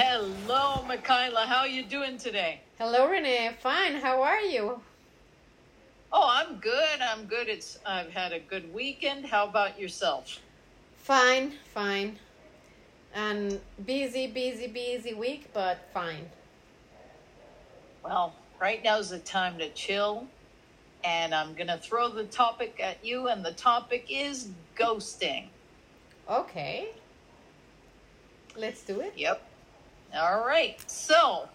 hello, 0.00 0.82
Michaela. 0.88 1.44
How 1.46 1.58
are 1.58 1.68
you 1.68 1.82
doing 1.82 2.16
today? 2.16 2.60
Hello, 2.78 3.06
Renee. 3.06 3.50
Fine. 3.60 3.96
How 3.96 4.22
are 4.22 4.40
you? 4.40 4.80
Oh, 6.10 6.26
I'm 6.26 6.56
good. 6.58 7.00
I'm 7.02 7.26
good. 7.26 7.48
It's 7.48 7.78
I've 7.84 8.10
had 8.10 8.32
a 8.32 8.38
good 8.38 8.72
weekend. 8.72 9.26
How 9.26 9.46
about 9.46 9.78
yourself? 9.78 10.38
Fine, 10.96 11.52
fine. 11.74 12.18
And 13.14 13.60
busy, 13.84 14.26
busy, 14.26 14.68
busy 14.68 15.12
week, 15.12 15.50
but 15.52 15.78
fine. 15.92 16.30
Well, 18.02 18.32
right 18.58 18.82
now 18.82 18.98
is 18.98 19.10
the 19.10 19.18
time 19.18 19.58
to 19.58 19.68
chill. 19.70 20.26
And 21.04 21.34
I'm 21.34 21.54
going 21.54 21.66
to 21.66 21.78
throw 21.78 22.08
the 22.08 22.24
topic 22.24 22.80
at 22.82 23.04
you, 23.04 23.28
and 23.28 23.44
the 23.44 23.52
topic 23.52 24.06
is 24.08 24.48
ghosting. 24.76 25.48
Okay. 26.28 26.88
Let's 28.56 28.82
do 28.82 29.00
it. 29.00 29.12
Yep. 29.16 29.49
All 30.14 30.44
right. 30.44 30.78
So, 30.90 31.48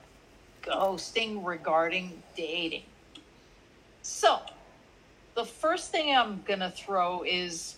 ghosting 0.63 1.45
regarding 1.45 2.23
dating. 2.37 2.83
So, 4.01 4.39
the 5.35 5.43
first 5.43 5.91
thing 5.91 6.15
I'm 6.15 6.41
going 6.47 6.61
to 6.61 6.71
throw 6.71 7.23
is 7.23 7.75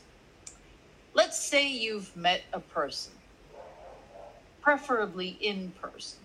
let's 1.16 1.40
say 1.40 1.68
you've 1.68 2.16
met 2.16 2.44
a 2.54 2.60
person, 2.60 3.14
preferably 4.62 5.38
in 5.42 5.72
person, 5.82 6.20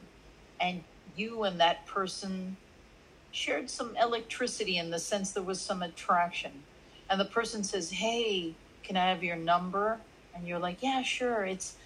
and 0.60 0.84
you 1.16 1.44
and 1.44 1.58
that 1.58 1.86
person 1.86 2.58
shared 3.30 3.70
some 3.70 3.96
electricity 3.96 4.76
in 4.76 4.90
the 4.90 4.98
sense 4.98 5.32
there 5.32 5.42
was 5.42 5.62
some 5.62 5.82
attraction. 5.82 6.52
And 7.08 7.18
the 7.18 7.24
person 7.24 7.64
says, 7.64 7.90
Hey, 7.90 8.54
can 8.82 8.98
I 8.98 9.08
have 9.08 9.24
your 9.24 9.36
number? 9.36 9.98
And 10.34 10.46
you're 10.46 10.58
like, 10.58 10.82
Yeah, 10.82 11.02
sure. 11.02 11.44
It's 11.46 11.76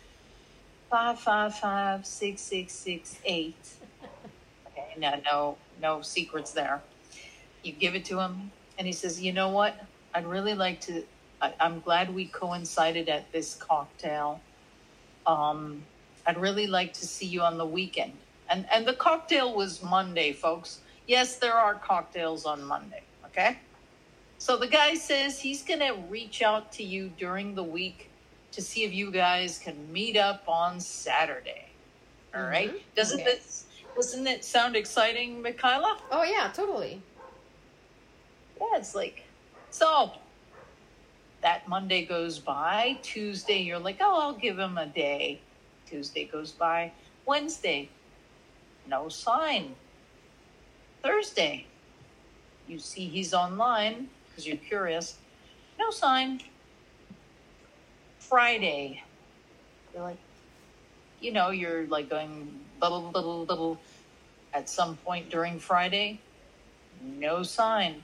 five 0.90 1.18
five 1.18 1.54
five 1.54 2.06
six 2.06 2.40
six 2.40 2.72
six 2.72 3.18
eight. 3.24 3.74
Okay, 4.68 4.94
no, 4.98 5.20
no, 5.24 5.56
no 5.80 6.02
secrets 6.02 6.52
there. 6.52 6.82
You 7.62 7.72
give 7.72 7.94
it 7.94 8.04
to 8.06 8.20
him, 8.20 8.50
and 8.78 8.86
he 8.86 8.92
says, 8.92 9.20
"You 9.20 9.32
know 9.32 9.50
what? 9.50 9.84
I'd 10.14 10.26
really 10.26 10.54
like 10.54 10.80
to. 10.82 11.04
I, 11.40 11.52
I'm 11.60 11.80
glad 11.80 12.14
we 12.14 12.26
coincided 12.26 13.08
at 13.08 13.30
this 13.32 13.54
cocktail. 13.54 14.40
Um, 15.26 15.82
I'd 16.26 16.38
really 16.38 16.66
like 16.66 16.92
to 16.94 17.06
see 17.06 17.26
you 17.26 17.42
on 17.42 17.58
the 17.58 17.66
weekend." 17.66 18.12
And 18.48 18.66
and 18.72 18.86
the 18.86 18.94
cocktail 18.94 19.54
was 19.54 19.82
Monday, 19.82 20.32
folks. 20.32 20.80
Yes, 21.06 21.36
there 21.36 21.54
are 21.54 21.74
cocktails 21.74 22.44
on 22.44 22.62
Monday. 22.64 23.02
Okay. 23.26 23.58
So 24.38 24.56
the 24.56 24.66
guy 24.66 24.94
says 24.94 25.40
he's 25.40 25.62
going 25.62 25.80
to 25.80 25.94
reach 26.08 26.42
out 26.42 26.70
to 26.72 26.82
you 26.82 27.10
during 27.16 27.54
the 27.54 27.62
week 27.62 28.10
to 28.52 28.62
see 28.62 28.84
if 28.84 28.92
you 28.92 29.10
guys 29.10 29.58
can 29.58 29.92
meet 29.92 30.16
up 30.16 30.44
on 30.48 30.80
Saturday. 30.80 31.66
All 32.34 32.42
right? 32.42 32.70
Mhm. 32.72 32.94
Doesn't 32.94 33.20
Okay. 33.20 33.34
this 33.34 33.64
doesn't 33.94 34.26
it 34.26 34.44
sound 34.44 34.76
exciting, 34.76 35.40
Michaela? 35.40 35.98
Oh, 36.10 36.22
yeah, 36.22 36.52
totally. 36.54 37.00
Yeah, 38.60 38.76
it's 38.76 38.94
like 38.94 39.22
so 39.70 40.12
that 41.40 41.66
Monday 41.68 42.04
goes 42.04 42.38
by, 42.38 42.98
Tuesday 43.02 43.58
you're 43.58 43.78
like, 43.78 43.98
"Oh, 44.00 44.20
I'll 44.20 44.34
give 44.34 44.58
him 44.58 44.76
a 44.78 44.86
day." 44.86 45.40
Tuesday 45.86 46.24
goes 46.24 46.52
by, 46.52 46.92
Wednesday 47.24 47.88
no 48.86 49.08
sign. 49.08 49.74
Thursday 51.02 51.66
you 52.66 52.78
see 52.78 53.08
he's 53.08 53.32
online 53.32 54.10
because 54.28 54.46
you're 54.46 54.56
curious. 54.56 55.18
No 55.78 55.90
sign. 55.90 56.40
Friday 58.28 59.02
you're 59.94 60.02
like 60.02 60.18
you 61.20 61.32
know, 61.32 61.50
you're 61.50 61.86
like 61.86 62.08
going 62.08 62.60
little 62.80 63.10
little 63.10 63.44
little 63.46 63.80
at 64.52 64.68
some 64.68 64.96
point 64.98 65.30
during 65.30 65.58
Friday. 65.58 66.20
No 67.02 67.42
sign. 67.42 68.02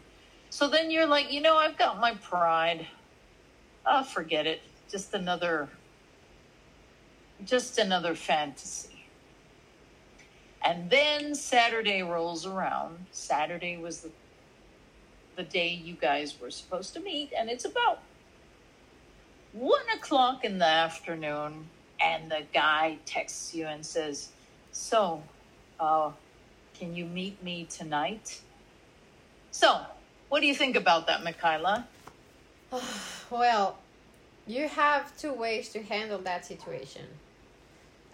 So 0.50 0.68
then 0.68 0.90
you're 0.90 1.06
like, 1.06 1.32
you 1.32 1.40
know, 1.40 1.56
I've 1.56 1.78
got 1.78 2.00
my 2.00 2.14
pride. 2.14 2.86
Oh, 3.86 4.04
forget 4.04 4.46
it. 4.46 4.60
Just 4.90 5.14
another, 5.14 5.68
just 7.44 7.78
another 7.78 8.14
fantasy. 8.14 9.06
And 10.64 10.90
then 10.90 11.34
Saturday 11.34 12.02
rolls 12.02 12.46
around. 12.46 13.06
Saturday 13.10 13.76
was 13.78 14.00
the, 14.02 14.10
the 15.36 15.42
day 15.42 15.68
you 15.68 15.94
guys 15.94 16.38
were 16.40 16.50
supposed 16.50 16.92
to 16.94 17.00
meet, 17.00 17.32
and 17.36 17.48
it's 17.48 17.64
about 17.64 18.00
one 19.52 19.88
o'clock 19.94 20.44
in 20.44 20.58
the 20.58 20.66
afternoon. 20.66 21.68
And 22.00 22.30
the 22.30 22.42
guy 22.52 22.98
texts 23.06 23.54
you 23.54 23.66
and 23.66 23.86
says, 23.86 24.30
"So, 24.72 25.22
uh, 25.78 26.10
can 26.74 26.96
you 26.96 27.04
meet 27.04 27.40
me 27.42 27.64
tonight?" 27.66 28.40
So, 29.52 29.86
what 30.28 30.40
do 30.40 30.46
you 30.46 30.54
think 30.54 30.74
about 30.76 31.06
that, 31.06 31.22
Michaela? 31.22 31.86
Well, 33.30 33.78
you 34.46 34.68
have 34.68 35.16
two 35.16 35.32
ways 35.32 35.70
to 35.70 35.82
handle 35.82 36.18
that 36.18 36.44
situation, 36.44 37.06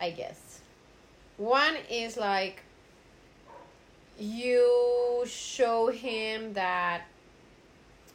I 0.01 0.11
guess. 0.11 0.61
One 1.39 1.77
is 1.91 2.17
like 2.17 2.63
you 4.19 5.25
show 5.27 5.89
him 5.89 6.53
that 6.55 7.03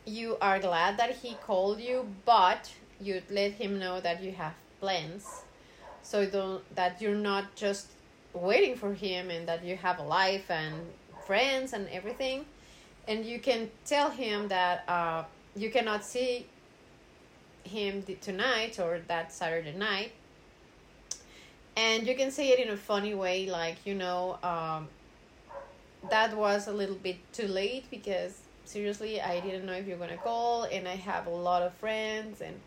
you 0.06 0.38
are 0.42 0.60
glad 0.60 0.98
that 0.98 1.16
he 1.16 1.36
called 1.36 1.80
you, 1.80 2.08
but 2.26 2.72
you 3.06 3.22
let 3.30 3.54
him 3.54 3.80
know 3.80 4.00
that 4.02 4.22
you 4.22 4.32
have 4.32 4.54
plans. 4.80 5.44
So 6.02 6.26
don't, 6.26 6.76
that 6.76 7.02
you're 7.02 7.16
not 7.16 7.56
just 7.56 7.88
waiting 8.34 8.76
for 8.76 8.94
him 8.94 9.30
and 9.30 9.48
that 9.48 9.64
you 9.64 9.78
have 9.78 10.00
a 10.00 10.04
life 10.04 10.50
and 10.50 10.74
friends 11.26 11.74
and 11.74 11.88
everything. 11.90 12.46
And 13.08 13.26
you 13.26 13.40
can 13.40 13.70
tell 13.86 14.10
him 14.10 14.48
that 14.50 14.84
uh, 14.88 15.24
you 15.56 15.70
cannot 15.70 16.04
see 16.04 16.48
him 17.64 18.04
tonight 18.22 18.80
or 18.80 19.00
that 19.08 19.32
Saturday 19.32 19.74
night. 19.74 20.12
And 21.76 22.06
you 22.08 22.16
can 22.16 22.32
say 22.32 22.50
it 22.50 22.60
in 22.60 22.70
a 22.70 22.78
funny 22.78 23.14
way, 23.14 23.48
like, 23.50 23.78
you 23.86 23.96
know, 23.96 24.38
um, 24.44 24.88
that 26.10 26.36
was 26.36 26.68
a 26.68 26.74
little 26.74 26.96
bit 26.96 27.18
too 27.34 27.48
late 27.48 27.86
because 27.90 28.40
seriously, 28.66 29.22
I 29.22 29.40
didn't 29.40 29.66
know 29.66 29.74
if 29.74 29.88
you're 29.88 29.98
gonna 29.98 30.18
call, 30.18 30.64
and 30.64 30.88
I 30.88 30.96
have 30.96 31.28
a 31.28 31.30
lot 31.30 31.62
of 31.62 31.74
friends 31.76 32.42
and 32.42 32.60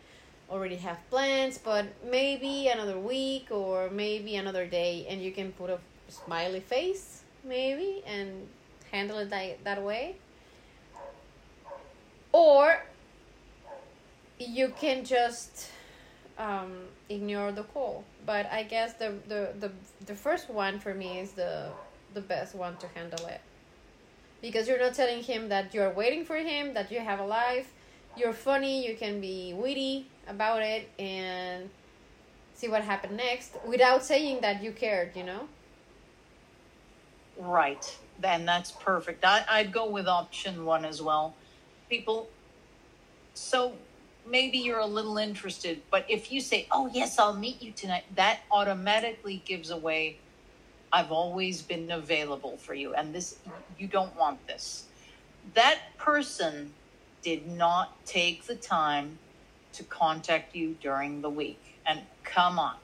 already 0.50 0.76
have 0.76 0.98
plans, 1.10 1.58
but 1.58 1.86
maybe 2.08 2.68
another 2.68 2.98
week 2.98 3.48
or 3.50 3.90
maybe 3.90 4.36
another 4.36 4.66
day, 4.66 5.06
and 5.08 5.20
you 5.20 5.32
can 5.32 5.52
put 5.52 5.70
a 5.70 5.78
smiley 6.08 6.60
face, 6.60 7.22
maybe, 7.44 8.02
and 8.06 8.46
handle 8.92 9.18
it 9.18 9.30
that, 9.30 9.64
that 9.64 9.82
way. 9.82 10.16
Or 12.32 12.82
you 14.38 14.72
can 14.78 15.04
just 15.04 15.70
um, 16.38 16.72
ignore 17.08 17.52
the 17.52 17.62
call. 17.64 18.04
But 18.24 18.46
I 18.52 18.62
guess 18.62 18.94
the, 18.94 19.14
the, 19.28 19.52
the, 19.58 19.72
the 20.04 20.14
first 20.14 20.50
one 20.50 20.78
for 20.78 20.94
me 20.94 21.18
is 21.18 21.32
the 21.32 21.70
the 22.16 22.20
best 22.22 22.54
one 22.54 22.76
to 22.78 22.88
handle 22.94 23.26
it. 23.26 23.40
Because 24.40 24.66
you're 24.66 24.80
not 24.80 24.94
telling 24.94 25.22
him 25.22 25.50
that 25.50 25.74
you're 25.74 25.90
waiting 25.90 26.24
for 26.24 26.36
him, 26.36 26.72
that 26.74 26.90
you 26.90 26.98
have 26.98 27.20
a 27.20 27.26
life, 27.26 27.72
you're 28.16 28.32
funny, 28.32 28.86
you 28.88 28.96
can 28.96 29.20
be 29.20 29.52
witty 29.54 30.06
about 30.28 30.62
it 30.62 30.88
and 30.98 31.70
see 32.54 32.68
what 32.68 32.82
happened 32.82 33.16
next 33.16 33.56
without 33.66 34.04
saying 34.04 34.40
that 34.40 34.62
you 34.62 34.72
cared, 34.72 35.14
you 35.14 35.24
know? 35.24 35.48
Right. 37.38 37.96
Then 38.18 38.46
that's 38.46 38.72
perfect. 38.72 39.24
I, 39.24 39.44
I'd 39.48 39.72
go 39.72 39.88
with 39.90 40.06
option 40.08 40.64
one 40.64 40.84
as 40.84 41.02
well. 41.02 41.34
People, 41.90 42.28
so 43.34 43.74
maybe 44.26 44.58
you're 44.58 44.80
a 44.80 44.86
little 44.86 45.18
interested, 45.18 45.82
but 45.90 46.06
if 46.08 46.32
you 46.32 46.40
say, 46.40 46.66
oh, 46.70 46.90
yes, 46.92 47.18
I'll 47.18 47.34
meet 47.34 47.62
you 47.62 47.72
tonight, 47.72 48.04
that 48.14 48.40
automatically 48.50 49.42
gives 49.44 49.70
away, 49.70 50.18
I've 50.92 51.12
always 51.12 51.62
been 51.62 51.90
available 51.90 52.56
for 52.56 52.72
you. 52.74 52.94
And 52.94 53.14
this, 53.14 53.38
you 53.78 53.86
don't 53.86 54.16
want 54.16 54.44
this. 54.46 54.84
That 55.54 55.78
person 55.98 56.72
did 57.22 57.46
not 57.46 58.04
take 58.06 58.44
the 58.44 58.54
time 58.54 59.18
to 59.76 59.84
contact 59.84 60.54
you 60.54 60.76
during 60.80 61.20
the 61.22 61.30
week. 61.30 61.80
And 61.86 62.00
come 62.24 62.58
on. 62.58 62.76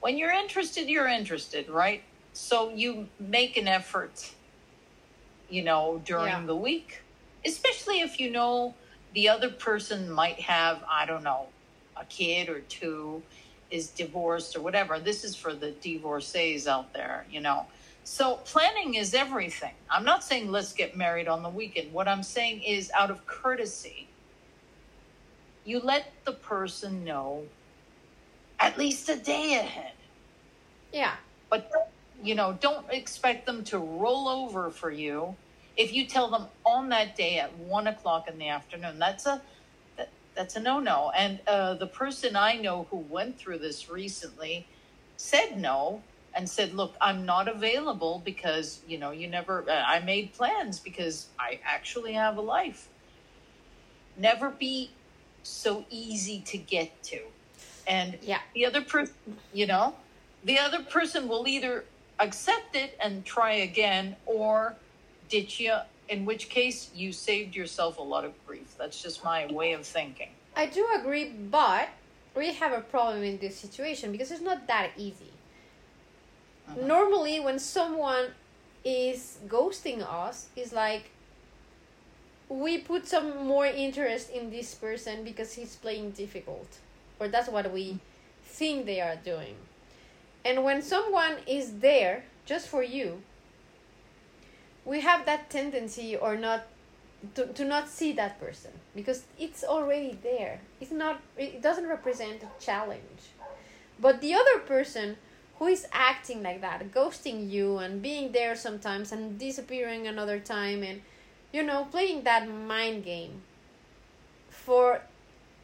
When 0.00 0.18
you're 0.18 0.32
interested, 0.32 0.88
you're 0.88 1.08
interested, 1.08 1.68
right? 1.68 2.02
So 2.32 2.70
you 2.70 3.08
make 3.18 3.56
an 3.56 3.66
effort, 3.66 4.34
you 5.48 5.62
know, 5.64 6.02
during 6.04 6.26
Yeah. 6.26 6.46
the 6.46 6.56
week, 6.56 7.02
especially 7.44 8.00
if 8.00 8.20
you 8.20 8.30
know 8.30 8.74
the 9.14 9.28
other 9.28 9.50
person 9.50 10.10
might 10.10 10.40
have, 10.40 10.84
I 10.88 11.06
don't 11.06 11.22
know, 11.22 11.48
a 11.96 12.04
kid 12.04 12.48
or 12.48 12.60
two, 12.60 13.22
is 13.70 13.88
divorced 13.90 14.54
or 14.54 14.60
whatever. 14.60 14.98
This 15.00 15.24
is 15.24 15.34
for 15.34 15.54
the 15.54 15.72
divorcees 15.72 16.68
out 16.68 16.92
there, 16.92 17.26
you 17.30 17.40
know. 17.40 17.66
So 18.04 18.36
planning 18.44 18.94
is 18.94 19.14
everything. 19.14 19.74
I'm 19.90 20.04
not 20.04 20.22
saying 20.22 20.52
let's 20.52 20.72
get 20.72 20.96
married 20.96 21.26
on 21.26 21.42
the 21.42 21.48
weekend. 21.48 21.92
What 21.92 22.06
I'm 22.06 22.22
saying 22.22 22.62
is 22.62 22.90
out 22.92 23.10
of 23.10 23.26
courtesy, 23.26 24.08
you 25.66 25.80
let 25.80 26.12
the 26.24 26.32
person 26.32 27.04
know 27.04 27.44
at 28.60 28.78
least 28.78 29.08
a 29.08 29.16
day 29.16 29.54
ahead. 29.58 29.92
Yeah. 30.92 31.14
But 31.50 31.70
you 32.22 32.34
know, 32.34 32.56
don't 32.60 32.86
expect 32.90 33.46
them 33.46 33.64
to 33.64 33.78
roll 33.78 34.28
over 34.28 34.70
for 34.70 34.90
you. 34.90 35.36
If 35.76 35.92
you 35.92 36.06
tell 36.06 36.30
them 36.30 36.46
on 36.64 36.88
that 36.90 37.16
day 37.16 37.38
at 37.38 37.56
one 37.58 37.86
o'clock 37.86 38.28
in 38.28 38.38
the 38.38 38.48
afternoon, 38.48 38.98
that's 38.98 39.26
a 39.26 39.42
that, 39.96 40.08
that's 40.34 40.56
a 40.56 40.60
no 40.60 40.80
no. 40.80 41.12
And 41.16 41.40
uh, 41.46 41.74
the 41.74 41.86
person 41.86 42.36
I 42.36 42.56
know 42.56 42.86
who 42.90 42.98
went 42.98 43.38
through 43.38 43.58
this 43.58 43.90
recently 43.90 44.66
said 45.16 45.58
no 45.58 46.02
and 46.34 46.48
said, 46.48 46.74
"Look, 46.74 46.96
I'm 47.00 47.26
not 47.26 47.48
available 47.48 48.22
because 48.24 48.80
you 48.86 48.98
know 48.98 49.10
you 49.10 49.28
never. 49.28 49.68
Uh, 49.68 49.82
I 49.86 50.00
made 50.00 50.32
plans 50.32 50.80
because 50.80 51.28
I 51.38 51.60
actually 51.64 52.14
have 52.14 52.38
a 52.38 52.42
life. 52.42 52.88
Never 54.16 54.50
be 54.50 54.95
so 55.46 55.84
easy 55.90 56.40
to 56.42 56.58
get 56.58 57.02
to, 57.04 57.20
and 57.86 58.18
Yeah. 58.22 58.40
the 58.54 58.66
other 58.66 58.82
person, 58.82 59.14
you 59.52 59.66
know, 59.66 59.94
the 60.44 60.58
other 60.58 60.82
person 60.82 61.28
will 61.28 61.46
either 61.48 61.84
accept 62.18 62.74
it 62.76 62.96
and 63.00 63.24
try 63.24 63.52
again 63.52 64.16
or 64.26 64.76
ditch 65.28 65.60
you. 65.60 65.76
In 66.08 66.24
which 66.24 66.48
case, 66.48 66.90
you 66.94 67.12
saved 67.12 67.56
yourself 67.56 67.98
a 67.98 68.02
lot 68.02 68.24
of 68.24 68.32
grief. 68.46 68.76
That's 68.78 69.02
just 69.02 69.24
my 69.24 69.46
way 69.46 69.72
of 69.72 69.84
thinking. 69.84 70.30
I 70.54 70.66
do 70.66 70.86
agree, 70.94 71.24
but 71.30 71.88
we 72.36 72.52
have 72.54 72.72
a 72.72 72.80
problem 72.80 73.22
in 73.24 73.38
this 73.38 73.58
situation 73.58 74.12
because 74.12 74.30
it's 74.30 74.40
not 74.40 74.66
that 74.68 74.90
easy. 74.96 75.32
Mhm. 76.70 76.86
Normally, 76.86 77.40
when 77.40 77.58
someone 77.58 78.34
is 78.84 79.38
ghosting 79.48 80.00
us, 80.02 80.46
it's 80.54 80.72
like 80.72 81.10
we 82.48 82.78
put 82.78 83.06
some 83.06 83.46
more 83.46 83.66
interest 83.66 84.30
in 84.30 84.50
this 84.50 84.74
person 84.74 85.24
because 85.24 85.54
he's 85.54 85.76
playing 85.76 86.12
difficult, 86.12 86.78
or 87.18 87.28
that's 87.28 87.48
what 87.48 87.72
we 87.72 87.98
think 88.44 88.86
they 88.86 89.00
are 89.00 89.16
doing. 89.16 89.56
And 90.44 90.62
when 90.62 90.80
someone 90.80 91.36
is 91.46 91.80
there 91.80 92.24
just 92.44 92.68
for 92.68 92.82
you, 92.82 93.22
we 94.84 95.00
have 95.00 95.26
that 95.26 95.50
tendency 95.50 96.16
or 96.16 96.36
not 96.36 96.66
to, 97.34 97.46
to 97.46 97.64
not 97.64 97.88
see 97.88 98.12
that 98.12 98.38
person 98.40 98.70
because 98.94 99.24
it's 99.38 99.64
already 99.64 100.16
there 100.22 100.60
it's 100.80 100.90
not 100.90 101.20
it 101.36 101.60
doesn't 101.62 101.88
represent 101.88 102.42
a 102.42 102.64
challenge 102.64 103.32
but 103.98 104.20
the 104.20 104.34
other 104.34 104.58
person 104.60 105.16
who 105.58 105.66
is 105.66 105.86
acting 105.92 106.42
like 106.42 106.60
that 106.60 106.92
ghosting 106.92 107.50
you 107.50 107.78
and 107.78 108.02
being 108.02 108.32
there 108.32 108.54
sometimes 108.54 109.12
and 109.12 109.38
disappearing 109.38 110.06
another 110.06 110.38
time 110.38 110.82
and 110.82 111.00
you 111.56 111.62
know 111.62 111.80
playing 111.90 112.22
that 112.24 112.42
mind 112.74 112.98
game 113.12 113.34
for 114.50 115.00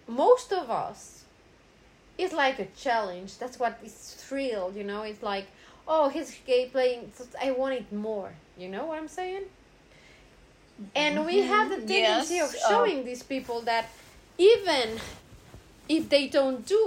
most 0.08 0.52
of 0.60 0.70
us 0.70 1.24
it's 2.18 2.34
like 2.34 2.58
a 2.58 2.66
challenge. 2.84 3.38
That's 3.38 3.58
what 3.58 3.78
is 3.84 3.94
thrill 4.24 4.72
you 4.78 4.84
know? 4.84 5.02
It's 5.02 5.22
like 5.22 5.46
oh 5.88 6.08
he's 6.08 6.30
gay 6.46 6.64
playing 6.74 7.00
so 7.16 7.24
i 7.46 7.50
want 7.50 7.74
it 7.74 7.88
more. 7.92 8.30
You 8.56 8.68
know 8.68 8.84
what 8.86 8.98
i'm 9.00 9.08
saying? 9.08 9.44
And 10.94 11.14
we 11.26 11.36
have 11.42 11.68
the 11.70 11.76
tendency 11.76 12.36
yes, 12.36 12.54
of 12.54 12.60
uh, 12.60 12.68
showing 12.70 13.04
these 13.04 13.22
people 13.22 13.60
that 13.62 13.84
even 14.38 14.88
if 15.88 16.08
they 16.08 16.24
don't 16.28 16.66
do 16.66 16.80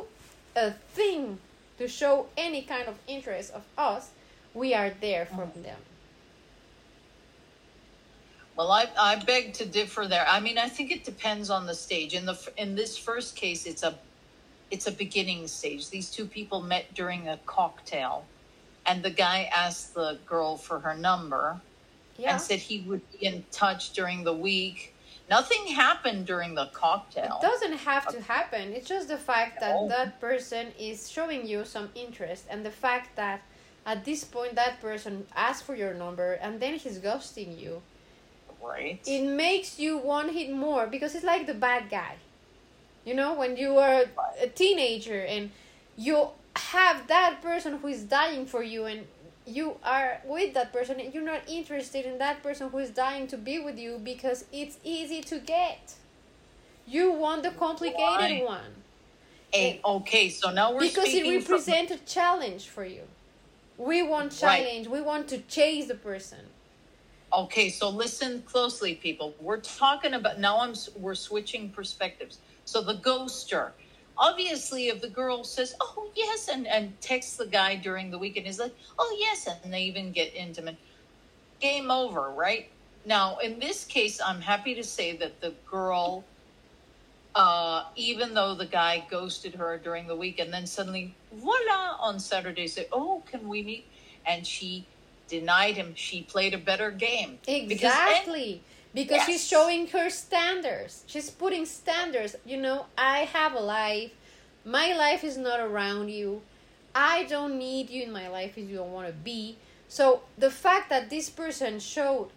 a 0.55 0.71
thing 0.71 1.37
to 1.77 1.87
show 1.87 2.27
any 2.37 2.61
kind 2.63 2.87
of 2.87 2.95
interest 3.07 3.53
of 3.53 3.63
us 3.77 4.03
we 4.53 4.73
are 4.73 4.91
there 5.01 5.25
for 5.25 5.45
Mm. 5.45 5.63
them 5.63 5.81
Well, 8.55 8.71
I, 8.71 8.87
I 8.97 9.15
beg 9.17 9.53
to 9.55 9.65
differ 9.65 10.07
there. 10.07 10.25
I 10.27 10.39
mean, 10.39 10.57
I 10.57 10.69
think 10.69 10.91
it 10.91 11.03
depends 11.03 11.49
on 11.49 11.65
the 11.65 11.75
stage. 11.75 12.13
In 12.13 12.25
the 12.25 12.37
in 12.57 12.75
this 12.75 12.97
first 12.97 13.35
case, 13.35 13.65
it's 13.65 13.83
a 13.83 13.95
it's 14.71 14.87
a 14.87 14.91
beginning 14.91 15.47
stage. 15.47 15.89
These 15.89 16.09
two 16.09 16.25
people 16.25 16.61
met 16.61 16.93
during 16.93 17.27
a 17.27 17.37
cocktail, 17.45 18.25
and 18.85 19.03
the 19.03 19.09
guy 19.09 19.49
asked 19.55 19.93
the 19.93 20.19
girl 20.25 20.57
for 20.57 20.79
her 20.79 20.95
number 20.95 21.59
yeah 22.17 22.31
and 22.33 22.41
said 22.41 22.59
he 22.59 22.81
would 22.81 23.01
be 23.11 23.25
in 23.25 23.43
touch 23.51 23.91
during 23.91 24.23
the 24.23 24.33
week. 24.33 24.93
Nothing 25.29 25.65
happened 25.67 26.27
during 26.27 26.53
the 26.55 26.67
cocktail. 26.67 27.39
it 27.41 27.45
doesn't 27.45 27.77
have 27.79 28.07
to 28.09 28.21
happen 28.21 28.73
it's 28.73 28.87
just 28.87 29.07
the 29.07 29.17
fact 29.17 29.59
that 29.59 29.73
No. 29.73 29.87
that 29.89 30.21
person 30.21 30.67
is 30.79 31.09
showing 31.09 31.47
you 31.47 31.65
some 31.65 31.89
interest 31.95 32.45
and 32.49 32.63
the 32.63 32.71
fact 32.71 33.15
that 33.15 33.41
at 33.85 34.05
this 34.05 34.23
point 34.23 34.55
that 34.55 34.79
person 34.81 35.25
asked 35.35 35.63
for 35.63 35.75
your 35.75 35.93
number 35.93 36.33
and 36.33 36.59
then 36.59 36.75
he's 36.75 36.99
ghosting 36.99 37.59
you 37.59 37.81
Right. 38.67 38.99
it 39.05 39.21
makes 39.23 39.79
you 39.79 39.97
want 39.97 40.31
him 40.33 40.53
more 40.57 40.87
because 40.87 41.15
it's 41.15 41.23
like 41.25 41.45
the 41.47 41.53
bad 41.53 41.89
guy. 41.89 42.15
You 43.05 43.13
know, 43.13 43.33
when 43.35 43.55
you 43.57 43.77
are 43.77 44.05
a 44.41 44.47
teenager 44.47 45.21
and 45.21 45.51
you 45.97 46.29
have 46.55 47.07
that 47.07 47.41
person 47.41 47.77
who 47.77 47.87
is 47.87 48.03
dying 48.03 48.45
for 48.45 48.63
you 48.63 48.85
and 48.85 49.05
you 49.45 49.75
are 49.83 50.19
with 50.25 50.53
that 50.55 50.73
person 50.73 50.99
and 50.99 51.13
you're 51.13 51.23
not 51.23 51.41
interested 51.47 52.05
in 52.05 52.17
that 52.17 52.41
person 52.41 52.69
who 52.69 52.79
is 52.79 52.89
dying 52.89 53.27
to 53.27 53.37
be 53.37 53.59
with 53.59 53.77
you 53.77 53.99
because 54.03 54.45
it's 54.51 54.77
easy 54.83 55.21
to 55.21 55.37
get. 55.39 55.93
You 56.87 57.11
want 57.11 57.43
the 57.43 57.51
complicated 57.51 57.99
Right. 58.19 58.43
one 58.43 58.71
Hey, 59.53 59.79
okay, 59.85 60.29
so 60.29 60.51
now 60.51 60.73
we're 60.73 60.81
because 60.81 61.05
it 61.05 61.09
speaking 61.11 61.41
from- 61.41 61.53
represents 61.53 61.91
a 61.93 61.97
challenge 61.99 62.67
for 62.67 62.83
you. 62.83 63.03
We 63.77 64.01
want 64.01 64.31
Right. 64.41 64.65
challenge. 64.65 64.87
We 64.87 64.99
want 65.01 65.27
to 65.29 65.37
chase 65.43 65.85
the 65.87 65.95
person. 65.95 66.39
Okay, 67.33 67.69
so 67.69 67.89
listen 67.89 68.43
closely, 68.43 68.95
people. 68.95 69.35
We're 69.39 69.59
talking 69.59 70.13
about 70.13 70.39
now. 70.39 70.59
I'm 70.59 70.73
we're 70.97 71.15
switching 71.15 71.69
perspectives. 71.69 72.39
So 72.63 72.81
the 72.81 72.95
ghoster, 72.95 73.71
obviously, 74.17 74.87
if 74.87 75.01
the 75.01 75.09
girl 75.09 75.43
says, 75.43 75.75
"Oh 75.81 76.09
yes," 76.15 76.47
and 76.47 76.65
and 76.67 76.99
texts 77.01 77.35
the 77.35 77.47
guy 77.47 77.75
during 77.75 78.09
the 78.09 78.17
weekend, 78.17 78.47
is 78.47 78.59
like, 78.59 78.73
"Oh 78.97 79.17
yes," 79.19 79.47
and 79.63 79.73
they 79.73 79.83
even 79.83 80.11
get 80.11 80.33
intimate. 80.33 80.77
Game 81.59 81.91
over, 81.91 82.31
right? 82.31 82.69
Now, 83.05 83.37
in 83.37 83.59
this 83.59 83.85
case, 83.85 84.21
I'm 84.21 84.41
happy 84.41 84.73
to 84.75 84.83
say 84.83 85.17
that 85.17 85.41
the 85.41 85.53
girl, 85.69 86.23
uh, 87.33 87.83
even 87.95 88.33
though 88.33 88.55
the 88.55 88.65
guy 88.65 89.05
ghosted 89.09 89.55
her 89.55 89.77
during 89.77 90.07
the 90.07 90.15
week, 90.15 90.39
and 90.39 90.53
then 90.53 90.67
suddenly, 90.67 91.15
voila, 91.33 91.97
on 91.99 92.19
Saturday, 92.19 92.67
say, 92.67 92.87
"Oh, 92.93 93.23
can 93.29 93.47
we 93.49 93.61
meet?" 93.61 93.85
and 94.25 94.45
she 94.47 94.87
denied 95.27 95.75
him. 95.75 95.93
She 95.95 96.21
played 96.23 96.53
a 96.53 96.57
better 96.57 96.91
game. 96.91 97.39
Because- 97.45 97.71
Exactly. 97.71 98.61
Because 98.93 99.23
she's 99.23 99.41
Yes. 99.41 99.47
showing 99.47 99.87
her 99.87 100.09
standards. 100.09 101.03
She's 101.07 101.29
putting 101.29 101.65
standards. 101.65 102.35
You 102.45 102.57
know, 102.57 102.85
I 102.97 103.19
have 103.25 103.53
a 103.53 103.59
life. 103.59 104.11
My 104.63 104.93
life 104.93 105.23
is 105.23 105.35
not 105.37 105.59
around 105.59 106.09
you. 106.09 106.41
I 106.93 107.23
don't 107.23 107.57
need 107.57 107.89
you 107.89 108.03
in 108.03 108.11
my 108.11 108.29
life 108.29 108.57
if 108.57 108.69
you 108.69 108.77
don't 108.77 108.93
want 108.93 109.07
to 109.07 109.13
be. 109.13 109.57
So 109.89 110.21
the 110.37 110.49
fact 110.49 110.89
that 110.89 111.09
this 111.09 111.29
person 111.29 111.79
showed 111.79 112.29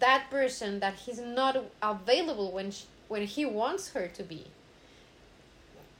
that 0.00 0.30
person 0.30 0.80
that 0.80 0.94
he's 0.94 1.18
not 1.18 1.56
available 1.82 2.52
when 2.52 2.70
sh 2.70 2.82
when 3.08 3.22
he 3.26 3.44
wants 3.46 3.90
her 3.90 4.06
to 4.08 4.22
be 4.22 4.46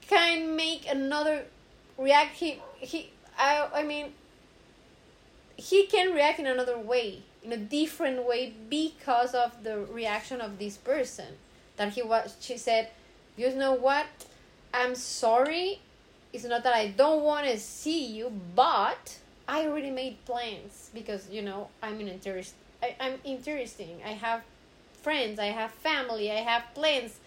can 0.01 0.55
make 0.55 0.87
another 0.87 1.45
react 1.97 2.35
he 2.35 2.59
he 2.77 3.09
I, 3.37 3.67
I 3.73 3.83
mean 3.83 4.13
he 5.59 5.85
can 5.87 6.13
react 6.13 6.39
in 6.39 6.47
another 6.47 6.77
way 6.77 7.23
in 7.43 7.51
a 7.51 7.57
different 7.57 8.25
way 8.25 8.53
because 8.69 9.33
of 9.33 9.63
the 9.63 9.79
reaction 9.79 10.41
of 10.41 10.59
this 10.59 10.77
person. 10.77 11.35
That 11.77 11.93
he 11.93 12.01
was 12.01 12.35
she 12.39 12.57
said 12.57 12.89
you 13.37 13.53
know 13.55 13.73
what? 13.73 14.05
I'm 14.73 14.95
sorry. 14.95 15.79
It's 16.31 16.43
not 16.43 16.63
that 16.63 16.75
i 16.75 16.89
don't 16.89 17.23
want 17.23 17.47
to 17.47 17.57
see 17.57 18.05
you 18.05 18.31
but 18.55 19.17
i 19.47 19.65
already 19.65 19.89
made 19.89 20.23
plans 20.25 20.91
because 20.93 21.27
you 21.31 21.41
know 21.41 21.69
i'm 21.81 21.99
in 21.99 22.07
interest 22.07 22.53
I, 22.83 22.95
i'm 22.99 23.17
interesting. 23.23 23.99
I 24.05 24.09
have 24.09 24.43
friends 25.01 25.39
i 25.39 25.47
have 25.47 25.71
family 25.71 26.31
i 26.31 26.41
have 26.51 26.63
plans 26.75 27.19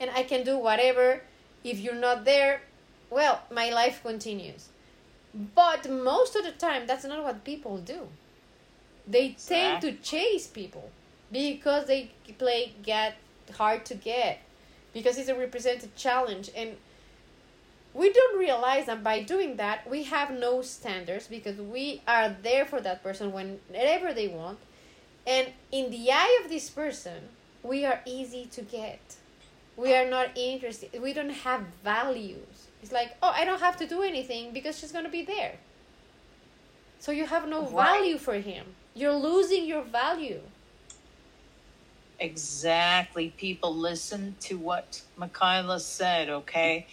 and 0.00 0.10
i 0.10 0.22
can 0.22 0.44
do 0.44 0.58
whatever. 0.58 1.22
If 1.64 1.78
you're 1.78 2.02
not 2.08 2.24
there 2.26 2.60
well 3.08 3.42
my 3.50 3.70
life 3.70 4.02
continues 4.02 4.68
but 5.34 5.90
most 5.90 6.36
of 6.36 6.44
the 6.44 6.52
time, 6.52 6.86
that's 6.86 7.04
not 7.04 7.22
what 7.22 7.44
people 7.44 7.78
do. 7.78 8.08
They 9.06 9.30
tend 9.30 9.82
to 9.82 9.92
chase 9.92 10.46
people 10.46 10.90
because 11.30 11.86
they 11.86 12.12
play 12.38 12.74
get 12.82 13.16
hard 13.56 13.84
to 13.86 13.94
get 13.94 14.40
because 14.92 15.18
it's 15.18 15.28
a 15.28 15.34
represented 15.34 15.96
challenge. 15.96 16.50
And 16.54 16.76
we 17.94 18.12
don't 18.12 18.38
realize 18.38 18.86
that 18.86 19.02
by 19.02 19.22
doing 19.22 19.56
that 19.56 19.88
we 19.90 20.04
have 20.04 20.30
no 20.30 20.62
standards 20.62 21.26
because 21.26 21.56
we 21.58 22.02
are 22.06 22.34
there 22.42 22.64
for 22.64 22.80
that 22.80 23.02
person 23.02 23.32
whenever 23.32 24.12
they 24.12 24.28
want. 24.28 24.58
And 25.26 25.48
in 25.70 25.90
the 25.90 26.12
eye 26.12 26.40
of 26.42 26.50
this 26.50 26.70
person 26.70 27.28
we 27.62 27.84
are 27.84 28.00
easy 28.06 28.46
to 28.52 28.62
get. 28.62 29.16
We 29.76 29.94
are 29.94 30.08
not 30.08 30.36
interested. 30.36 31.00
We 31.00 31.12
don't 31.12 31.30
have 31.30 31.62
values 31.82 32.68
it's 32.82 32.92
like 32.92 33.12
oh 33.22 33.32
i 33.34 33.44
don't 33.44 33.60
have 33.60 33.76
to 33.76 33.86
do 33.86 34.02
anything 34.02 34.52
because 34.52 34.78
she's 34.78 34.92
going 34.92 35.04
to 35.06 35.10
be 35.10 35.24
there 35.24 35.60
so 36.98 37.12
you 37.12 37.26
have 37.26 37.48
no 37.48 37.68
Right. 37.68 38.02
value 38.02 38.18
for 38.18 38.34
him 38.36 38.76
you're 38.94 39.14
losing 39.14 39.66
your 39.66 39.84
value 39.84 40.42
Exactly. 42.20 43.30
People 43.36 43.76
listen 43.76 44.36
to 44.42 44.58
what 44.58 45.02
Michaela 45.16 45.80
said, 45.80 46.30
okay? 46.30 46.86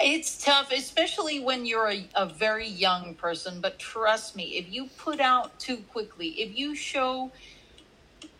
It's 0.00 0.38
tough, 0.44 0.72
especially 0.72 1.40
when 1.40 1.66
you're 1.66 1.90
a, 1.90 2.08
a 2.14 2.26
very 2.26 2.68
young 2.68 3.14
person. 3.16 3.60
But 3.60 3.78
trust 3.78 4.36
me, 4.36 4.56
if 4.58 4.70
you 4.70 4.90
put 4.98 5.20
out 5.20 5.58
too 5.60 5.78
quickly, 5.78 6.28
if 6.40 6.56
you 6.56 6.74
show 6.76 7.32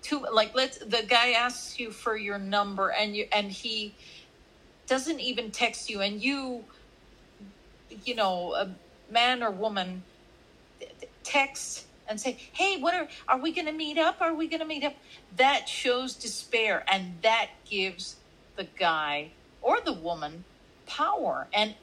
too 0.02 0.24
like 0.32 0.54
let's 0.54 0.78
the 0.78 1.04
guy 1.08 1.32
asks 1.32 1.78
you 1.78 1.90
for 1.92 2.16
your 2.16 2.38
number 2.38 2.90
and 2.90 3.16
you 3.16 3.26
and 3.32 3.52
he 3.52 3.96
doesn't 4.88 5.20
even 5.20 5.50
text 5.50 5.88
you 5.88 6.00
and 6.00 6.22
you 6.22 6.64
you 8.04 8.14
know 8.14 8.54
a 8.54 8.70
man 9.10 9.42
or 9.42 9.50
woman 9.50 10.02
text 11.22 11.86
and 12.08 12.18
say 12.20 12.38
hey 12.52 12.80
what 12.80 12.94
are 12.94 13.06
are 13.28 13.38
we 13.38 13.52
going 13.52 13.66
to 13.66 13.72
meet 13.72 13.98
up? 13.98 14.16
Are 14.20 14.34
we 14.34 14.48
going 14.48 14.60
to 14.60 14.66
meet 14.66 14.84
up? 14.84 14.94
That 15.36 15.68
shows 15.68 16.14
despair 16.14 16.84
and 16.88 17.14
that 17.22 17.50
gives 17.68 18.16
the 18.56 18.66
guy 18.78 19.30
or 19.62 19.80
the 19.80 19.92
woman 19.92 20.44
power. 20.86 21.46
And 21.52 21.74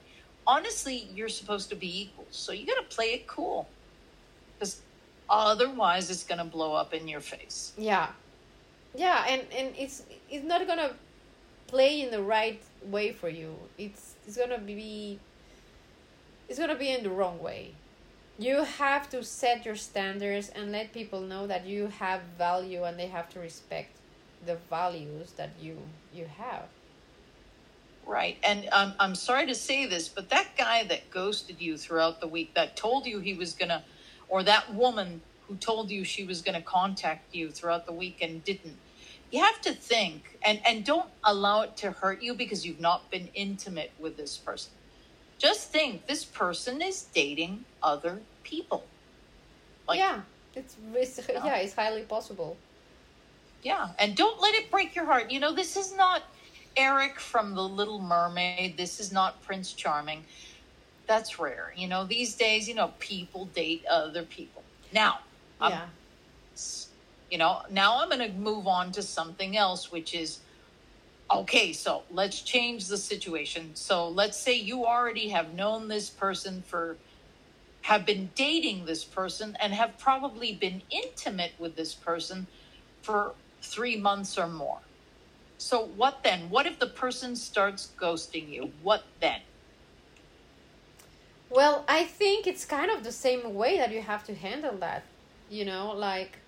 honestly 0.48 1.08
you're 1.14 1.30
supposed 1.30 1.70
to 1.70 1.76
be 1.76 2.02
equal. 2.02 2.26
So 2.32 2.52
you 2.52 2.66
got 2.66 2.78
to 2.78 2.96
play 2.96 3.14
it 3.14 3.28
cool 3.28 3.68
because 4.58 4.82
otherwise 5.30 6.10
it's 6.10 6.24
going 6.24 6.40
to 6.40 6.46
blow 6.46 6.74
up 6.74 6.94
in 6.94 7.08
your 7.08 7.22
face. 7.22 7.74
Yeah. 7.78 8.08
Yeah 8.96 9.26
and 9.28 9.42
and 9.56 9.76
it's 9.78 10.04
it's 10.30 10.46
not 10.46 10.66
going 10.66 10.80
to 10.80 10.96
play 11.68 12.02
in 12.02 12.12
the 12.12 12.22
right 12.22 12.62
way 12.84 13.12
for 13.12 13.30
you. 13.30 13.56
It's 13.78 14.16
it's 14.28 14.38
to 14.38 14.58
be 14.58 15.20
it's 16.48 16.60
to 16.60 16.76
be 16.76 16.90
in 16.92 17.04
the 17.04 17.10
wrong 17.10 17.40
way. 17.42 17.74
You 18.38 18.64
have 18.64 19.10
to 19.12 19.24
set 19.24 19.66
your 19.66 19.76
standards 19.76 20.50
and 20.50 20.72
let 20.72 20.92
people 20.92 21.22
know 21.22 21.48
that 21.48 21.66
you 21.66 21.88
have 21.88 22.22
value 22.38 22.84
and 22.84 23.00
they 23.00 23.08
have 23.08 23.30
to 23.30 23.40
respect 23.40 23.96
the 24.46 24.58
values 24.70 25.32
that 25.38 25.52
you 25.62 25.78
you 26.14 26.26
have. 26.38 26.68
Right. 28.06 28.38
And 28.44 28.70
um, 28.72 28.94
I'm 29.00 29.16
sorry 29.16 29.48
to 29.48 29.56
say 29.56 29.88
this, 29.88 30.08
but 30.08 30.30
that 30.30 30.50
guy 30.58 30.84
that 30.86 31.10
ghosted 31.10 31.60
you 31.60 31.78
throughout 31.78 32.22
the 32.22 32.28
week, 32.28 32.54
that 32.54 32.76
told 32.76 33.06
you 33.06 33.20
he 33.20 33.34
was 33.34 33.54
going 33.54 33.70
to, 33.70 33.84
or 34.30 34.44
that 34.44 34.74
woman 34.74 35.22
who 35.48 35.56
told 35.56 35.90
you 35.90 36.04
she 36.04 36.24
was 36.24 36.42
going 36.42 36.56
to 36.56 36.62
contact 36.62 37.34
you 37.34 37.50
throughout 37.50 37.86
the 37.86 37.92
week 37.92 38.20
and 38.22 38.44
didn't, 38.44 38.78
you 39.32 39.44
have 39.44 39.62
to 39.62 39.74
think 39.74 40.38
and, 40.44 40.60
and 40.66 40.86
don't 40.86 41.10
allow 41.24 41.62
it 41.62 41.76
to 41.78 41.92
hurt 41.92 42.22
you 42.22 42.34
because 42.34 42.66
you've 42.66 42.80
not 42.80 43.10
been 43.12 43.30
intimate 43.34 43.92
with 44.00 44.18
this 44.18 44.38
person. 44.38 44.72
Just 45.38 45.72
think 45.72 46.08
this 46.08 46.24
person 46.24 46.82
is 46.82 47.04
dating 47.14 47.66
other 47.84 48.22
people. 48.44 48.86
Like, 49.88 50.00
yeah, 50.00 50.22
it's, 50.56 50.76
it's 50.96 51.20
yeah, 51.30 51.58
it's 51.58 51.74
highly 51.74 52.04
possible. 52.04 52.58
Yeah, 53.64 53.90
and 54.00 54.16
don't 54.16 54.40
let 54.42 54.56
it 54.56 54.72
break 54.72 54.96
your 54.96 55.06
heart. 55.06 55.32
You 55.32 55.40
know, 55.40 55.54
this 55.54 55.76
is 55.76 55.96
not 55.96 56.24
Eric 56.78 57.20
from 57.20 57.56
The 57.56 57.64
Little 57.64 58.00
Mermaid. 58.00 58.78
This 58.78 59.00
is 59.00 59.12
not 59.12 59.42
Prince 59.44 59.74
Charming. 59.74 60.24
That's 61.08 61.40
rare. 61.40 61.74
You 61.76 61.88
know, 61.88 62.06
these 62.06 62.36
days, 62.36 62.68
you 62.68 62.76
know, 62.76 62.94
people 63.00 63.46
date 63.46 63.86
other 63.86 64.24
people. 64.24 64.64
Now, 64.94 65.20
yeah. 65.62 65.68
Um, 65.68 65.82
you 67.30 67.38
know, 67.38 67.62
now 67.72 68.02
I'm 68.02 68.10
going 68.10 68.32
to 68.32 68.38
move 68.38 68.68
on 68.68 68.92
to 68.94 69.02
something 69.02 69.58
else, 69.58 69.92
which 69.92 70.14
is 70.14 70.40
okay, 71.32 71.74
so 71.74 72.04
let's 72.12 72.42
change 72.42 72.88
the 72.88 72.98
situation. 72.98 73.76
So 73.76 74.08
let's 74.08 74.38
say 74.38 74.54
you 74.54 74.86
already 74.86 75.30
have 75.30 75.54
known 75.54 75.88
this 75.88 76.10
person 76.10 76.62
for, 76.62 76.98
have 77.82 78.06
been 78.06 78.30
dating 78.36 78.86
this 78.86 79.04
person, 79.04 79.58
and 79.60 79.74
have 79.74 79.98
probably 79.98 80.54
been 80.54 80.84
intimate 80.92 81.54
with 81.58 81.76
this 81.76 81.94
person 81.94 82.48
for 83.02 83.34
three 83.62 83.98
months 83.98 84.38
or 84.38 84.48
more. 84.48 84.80
So 85.58 85.84
what 85.84 86.24
then? 86.24 86.50
What 86.50 86.66
if 86.66 86.80
the 86.80 86.88
person 86.88 87.36
starts 87.36 87.92
ghosting 88.00 88.50
you? 88.50 88.72
What 88.84 89.04
then? 89.20 89.42
Well, 91.50 91.86
I 91.88 92.04
think 92.04 92.48
it's 92.48 92.66
kind 92.66 92.92
of 92.92 93.04
the 93.04 93.12
same 93.12 93.54
way 93.54 93.78
that 93.78 93.92
you 93.92 94.02
have 94.02 94.26
to 94.26 94.36
handle 94.36 94.78
that. 94.80 95.04
You 95.50 95.66
know, 95.66 95.92
like 95.92 96.40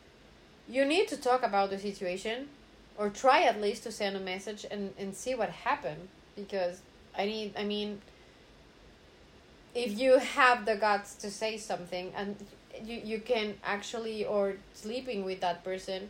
you 0.69 0.85
need 0.85 1.07
to 1.07 1.17
talk 1.17 1.43
about 1.43 1.69
the 1.69 1.79
situation 1.79 2.49
or 2.97 3.09
try 3.09 3.43
at 3.43 3.61
least 3.61 3.83
to 3.83 3.91
send 3.91 4.15
a 4.17 4.19
message 4.19 4.65
and, 4.69 4.93
and 4.97 5.15
see 5.15 5.35
what 5.35 5.49
happened 5.49 6.07
because 6.35 6.81
I 7.17 7.25
need 7.25 7.53
I 7.57 7.63
mean 7.63 8.01
if 9.73 9.97
you 9.97 10.17
have 10.17 10.65
the 10.65 10.75
guts 10.75 11.15
to 11.15 11.29
say 11.29 11.57
something 11.57 12.11
and 12.15 12.35
you, 12.83 12.99
you 13.03 13.19
can 13.19 13.55
actually 13.63 14.25
or 14.25 14.55
sleeping 14.73 15.23
with 15.23 15.39
that 15.41 15.63
person 15.63 16.09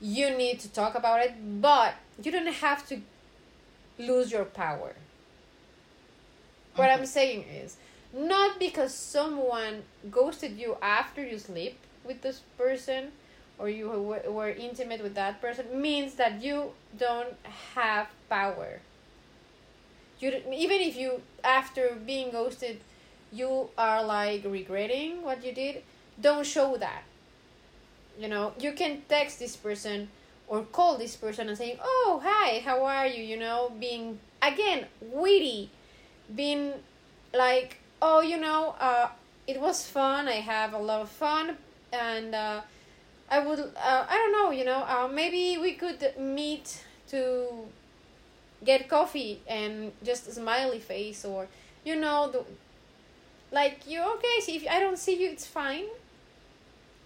you 0.00 0.30
need 0.36 0.60
to 0.60 0.68
talk 0.68 0.94
about 0.94 1.20
it 1.20 1.34
but 1.60 1.94
you 2.22 2.32
don't 2.32 2.52
have 2.52 2.86
to 2.88 3.00
lose 3.98 4.32
your 4.32 4.44
power. 4.44 4.94
What 6.74 6.90
i'm 6.90 7.06
saying 7.06 7.44
is 7.44 7.76
not 8.12 8.58
because 8.58 8.94
someone 8.94 9.82
ghosted 10.10 10.58
you 10.58 10.76
after 10.82 11.22
you 11.24 11.38
sleep 11.38 11.78
with 12.04 12.22
this 12.22 12.40
person 12.56 13.12
or 13.60 13.68
you 13.68 13.88
were 14.26 14.48
intimate 14.48 15.02
with 15.02 15.14
that 15.14 15.40
person 15.40 15.80
means 15.80 16.14
that 16.14 16.42
you 16.42 16.72
don't 16.98 17.34
have 17.74 18.08
power. 18.28 18.80
You 20.18 20.42
even 20.52 20.80
if 20.80 20.96
you 20.96 21.22
after 21.44 21.96
being 22.06 22.30
ghosted 22.30 22.80
you 23.32 23.70
are 23.78 24.02
like 24.02 24.44
regretting 24.44 25.22
what 25.22 25.44
you 25.44 25.52
did 25.52 25.82
don't 26.20 26.46
show 26.46 26.76
that. 26.78 27.02
You 28.18 28.28
know 28.28 28.52
you 28.58 28.72
can 28.72 29.02
text 29.08 29.38
this 29.38 29.56
person 29.56 30.08
or 30.48 30.62
call 30.62 30.98
this 30.98 31.16
person 31.16 31.48
and 31.48 31.56
saying 31.56 31.78
oh 31.82 32.20
hi 32.24 32.60
how 32.60 32.84
are 32.84 33.06
you? 33.06 33.22
You 33.22 33.36
know 33.36 33.72
being 33.78 34.18
again 34.42 34.86
witty 35.00 35.70
being 36.34 36.72
like 37.34 37.76
oh 38.00 38.20
you 38.20 38.38
know 38.38 38.74
uh, 38.80 39.08
it 39.46 39.60
was 39.60 39.86
fun 39.86 40.28
i 40.28 40.40
have 40.40 40.72
a 40.72 40.78
lot 40.78 41.00
of 41.00 41.08
fun 41.08 41.56
and 41.92 42.34
uh, 42.34 42.60
i 43.30 43.38
would 43.38 43.60
uh, 43.60 44.06
i 44.08 44.16
don't 44.16 44.32
know 44.32 44.50
you 44.50 44.64
know 44.64 44.84
uh, 44.88 45.08
maybe 45.12 45.58
we 45.58 45.74
could 45.74 46.12
meet 46.18 46.84
to 47.08 47.46
get 48.64 48.88
coffee 48.88 49.40
and 49.46 49.92
just 50.02 50.28
a 50.28 50.32
smiley 50.32 50.78
face 50.78 51.24
or 51.24 51.46
you 51.84 51.96
know 51.96 52.30
the 52.30 52.44
like 53.52 53.80
you 53.86 54.00
okay 54.00 54.40
see 54.40 54.56
if 54.56 54.66
i 54.68 54.78
don't 54.78 54.98
see 54.98 55.22
you 55.22 55.30
it's 55.30 55.46
fine 55.46 55.86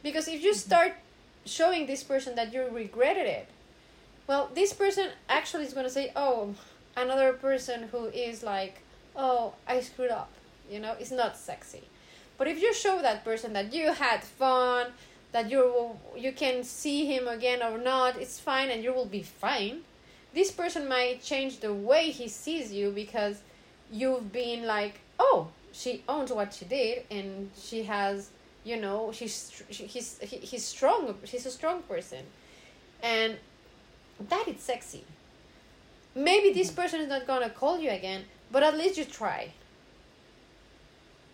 because 0.02 0.28
if 0.28 0.43
you 0.43 0.50
mm-hmm. 0.50 0.59
start 0.59 0.93
showing 1.47 1.87
this 1.87 2.02
person 2.02 2.35
that 2.35 2.52
you 2.52 2.66
regretted 2.71 3.26
it 3.26 3.49
well 4.26 4.50
this 4.54 4.73
person 4.73 5.09
actually 5.28 5.64
is 5.64 5.73
going 5.73 5.87
to 5.87 5.93
say 5.93 6.11
oh 6.16 6.54
another 6.97 7.33
person 7.33 7.88
who 7.93 8.07
is 8.07 8.43
like 8.43 8.81
oh 9.14 9.52
i 9.66 9.81
screwed 9.81 10.11
up 10.11 10.31
you 10.71 10.81
know 10.81 10.95
it's 10.99 11.11
not 11.11 11.37
sexy 11.37 11.83
but 12.37 12.49
if 12.49 12.61
you 12.61 12.73
show 12.75 13.00
that 13.00 13.25
person 13.25 13.52
that 13.52 13.73
you 13.73 13.93
had 13.93 14.23
fun 14.23 14.87
that 15.34 15.50
you 15.50 15.90
you 16.16 16.30
can 16.30 16.62
see 16.62 17.06
him 17.06 17.26
again 17.26 17.60
or 17.60 17.76
not 17.76 18.16
it's 18.16 18.38
fine 18.38 18.70
and 18.70 18.84
you 18.84 18.92
will 18.94 19.10
be 19.18 19.22
fine. 19.22 19.80
This 20.32 20.52
person 20.52 20.88
might 20.88 21.22
change 21.24 21.58
the 21.58 21.74
way 21.74 22.10
he 22.10 22.28
sees 22.28 22.72
you 22.72 22.92
because 22.92 23.42
you've 23.90 24.32
been 24.32 24.64
like 24.64 25.00
oh 25.18 25.48
she 25.72 26.04
owns 26.08 26.30
what 26.32 26.54
she 26.54 26.64
did 26.66 27.02
and 27.10 27.50
she 27.56 27.82
has 27.82 28.30
you 28.62 28.76
know 28.76 29.10
she's 29.12 29.36
she, 29.70 29.86
he's 29.86 30.18
he, 30.20 30.36
he's 30.36 30.64
strong 30.64 31.16
she's 31.24 31.46
a 31.46 31.50
strong 31.50 31.82
person. 31.82 32.22
And 33.02 33.36
that 34.28 34.46
is 34.46 34.60
sexy. 34.60 35.02
Maybe 36.14 36.52
this 36.52 36.68
mm-hmm. 36.68 36.80
person 36.80 37.00
is 37.00 37.08
not 37.08 37.26
gonna 37.26 37.50
call 37.50 37.80
you 37.80 37.90
again 37.90 38.22
but 38.52 38.62
at 38.62 38.78
least 38.78 38.96
you 38.98 39.04
try. 39.04 39.50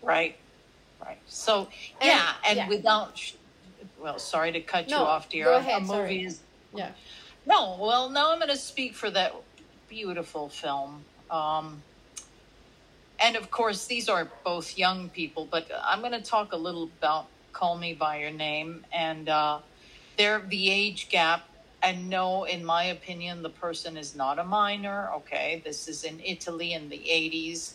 Right. 0.00 0.36
Right. 1.04 1.18
So 1.26 1.68
and, 2.00 2.08
yeah 2.08 2.32
and 2.46 2.56
yeah. 2.56 2.68
without 2.68 3.20
well 4.00 4.18
sorry 4.18 4.52
to 4.52 4.60
cut 4.60 4.88
no, 4.88 4.98
you 4.98 5.04
off 5.04 5.28
dear 5.28 5.44
go 5.44 5.56
ahead, 5.56 5.82
a 5.82 5.84
movie 5.84 6.24
is 6.24 6.40
yeah 6.74 6.90
no 7.46 7.76
well 7.80 8.08
now 8.10 8.32
i'm 8.32 8.38
going 8.38 8.50
to 8.50 8.56
speak 8.56 8.94
for 8.94 9.10
that 9.10 9.34
beautiful 9.88 10.48
film 10.48 11.04
um 11.30 11.82
and 13.20 13.36
of 13.36 13.50
course, 13.50 13.86
these 13.86 14.08
are 14.08 14.28
both 14.44 14.78
young 14.78 15.10
people, 15.10 15.46
but 15.50 15.70
I'm 15.84 16.00
going 16.00 16.12
to 16.12 16.22
talk 16.22 16.52
a 16.52 16.56
little 16.56 16.84
about 16.98 17.26
Call 17.52 17.76
Me 17.76 17.92
By 17.92 18.20
Your 18.20 18.30
Name 18.30 18.86
and 18.92 19.28
uh, 19.28 19.58
their 20.16 20.40
the 20.40 20.70
age 20.70 21.10
gap. 21.10 21.46
And 21.82 22.08
no, 22.08 22.44
in 22.44 22.64
my 22.64 22.84
opinion, 22.84 23.42
the 23.42 23.50
person 23.50 23.96
is 23.96 24.14
not 24.14 24.38
a 24.38 24.44
minor. 24.44 25.10
Okay, 25.16 25.62
this 25.64 25.88
is 25.88 26.04
in 26.04 26.20
Italy 26.20 26.72
in 26.72 26.88
the 26.88 26.98
80s. 26.98 27.72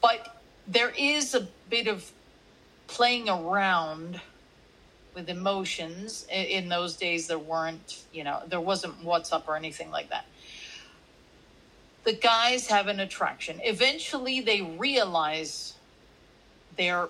But 0.00 0.42
there 0.66 0.92
is 0.96 1.34
a 1.34 1.48
bit 1.68 1.86
of 1.86 2.10
playing 2.86 3.28
around 3.28 4.20
with 5.20 5.28
emotions. 5.28 6.26
In 6.32 6.68
those 6.68 6.96
days, 6.96 7.26
there 7.26 7.38
weren't, 7.38 8.04
you 8.12 8.24
know, 8.24 8.40
there 8.48 8.60
wasn't 8.60 9.02
WhatsApp 9.04 9.46
or 9.46 9.56
anything 9.56 9.90
like 9.90 10.10
that 10.10 10.24
the 12.04 12.12
guys 12.14 12.66
have 12.66 12.86
an 12.88 13.00
attraction. 13.00 13.60
Eventually, 13.62 14.40
they 14.40 14.62
realize 14.62 15.74
their 16.76 17.08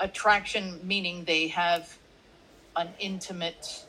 attraction, 0.00 0.80
meaning 0.82 1.24
they 1.24 1.48
have 1.48 1.98
an 2.76 2.88
intimate 2.98 3.84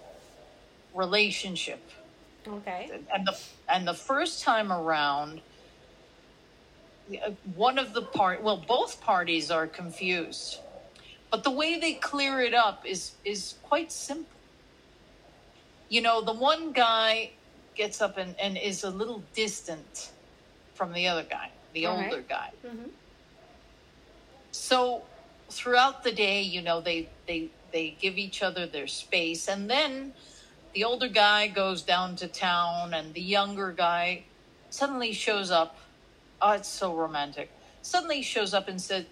relationship. 0.93 1.79
Okay. 2.47 2.89
And 3.13 3.27
the 3.27 3.39
and 3.69 3.87
the 3.87 3.93
first 3.93 4.41
time 4.43 4.71
around, 4.71 5.41
uh, 7.11 7.31
one 7.55 7.77
of 7.77 7.93
the 7.93 8.01
part, 8.01 8.41
well, 8.41 8.57
both 8.57 8.99
parties 9.01 9.51
are 9.51 9.67
confused, 9.67 10.59
but 11.31 11.43
the 11.43 11.51
way 11.51 11.79
they 11.79 11.95
clear 11.95 12.41
it 12.41 12.53
up 12.53 12.83
is 12.85 13.17
is 13.25 13.55
quite 13.63 13.91
simple. 13.91 14.41
You 15.89 16.01
know, 16.01 16.21
the 16.23 16.33
one 16.33 16.73
guy 16.73 17.33
gets 17.75 18.01
up 18.01 18.17
and, 18.17 18.39
and 18.39 18.57
is 18.57 18.83
a 18.83 18.89
little 18.91 19.29
distant 19.33 20.11
from 20.73 20.93
the 20.93 21.07
other 21.07 21.23
guy, 21.23 21.51
the 21.73 21.87
All 21.87 21.97
older 21.97 22.17
right. 22.17 22.29
guy. 22.29 22.49
Mhm. 22.65 22.91
So 24.51 25.09
throughout 25.51 26.03
the 26.03 26.11
day, 26.11 26.41
you 26.41 26.61
know, 26.61 26.81
they 26.81 27.13
they 27.27 27.53
they 27.71 27.91
give 27.91 28.17
each 28.17 28.41
other 28.43 28.67
their 28.67 28.87
space, 28.87 29.47
and 29.47 29.69
then 29.69 30.15
the 30.73 30.83
older 30.83 31.09
guy 31.09 31.47
goes 31.47 31.83
down 31.83 32.15
to 32.17 32.27
town, 32.27 32.93
and 32.93 33.13
the 33.13 33.21
younger 33.21 33.73
guy 33.73 34.27
suddenly 34.69 35.13
shows 35.13 35.51
up. 35.51 35.77
Oh, 36.41 36.51
it's 36.53 36.69
so 36.69 36.95
romantic. 36.95 37.55
Suddenly 37.81 38.21
shows 38.23 38.53
up 38.53 38.67
and 38.67 38.81
said, 38.81 39.07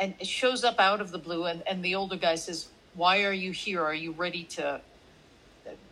and 0.00 0.14
it 0.18 0.26
shows 0.26 0.64
up 0.64 0.80
out 0.80 1.00
of 1.00 1.12
the 1.12 1.18
blue, 1.18 1.44
and 1.44 1.62
and 1.66 1.84
the 1.84 1.94
older 1.94 2.16
guy 2.16 2.34
says, 2.34 2.68
"Why 2.94 3.22
are 3.24 3.32
you 3.32 3.52
here? 3.52 3.84
Are 3.84 3.94
you 3.94 4.12
ready 4.12 4.44
to?" 4.56 4.80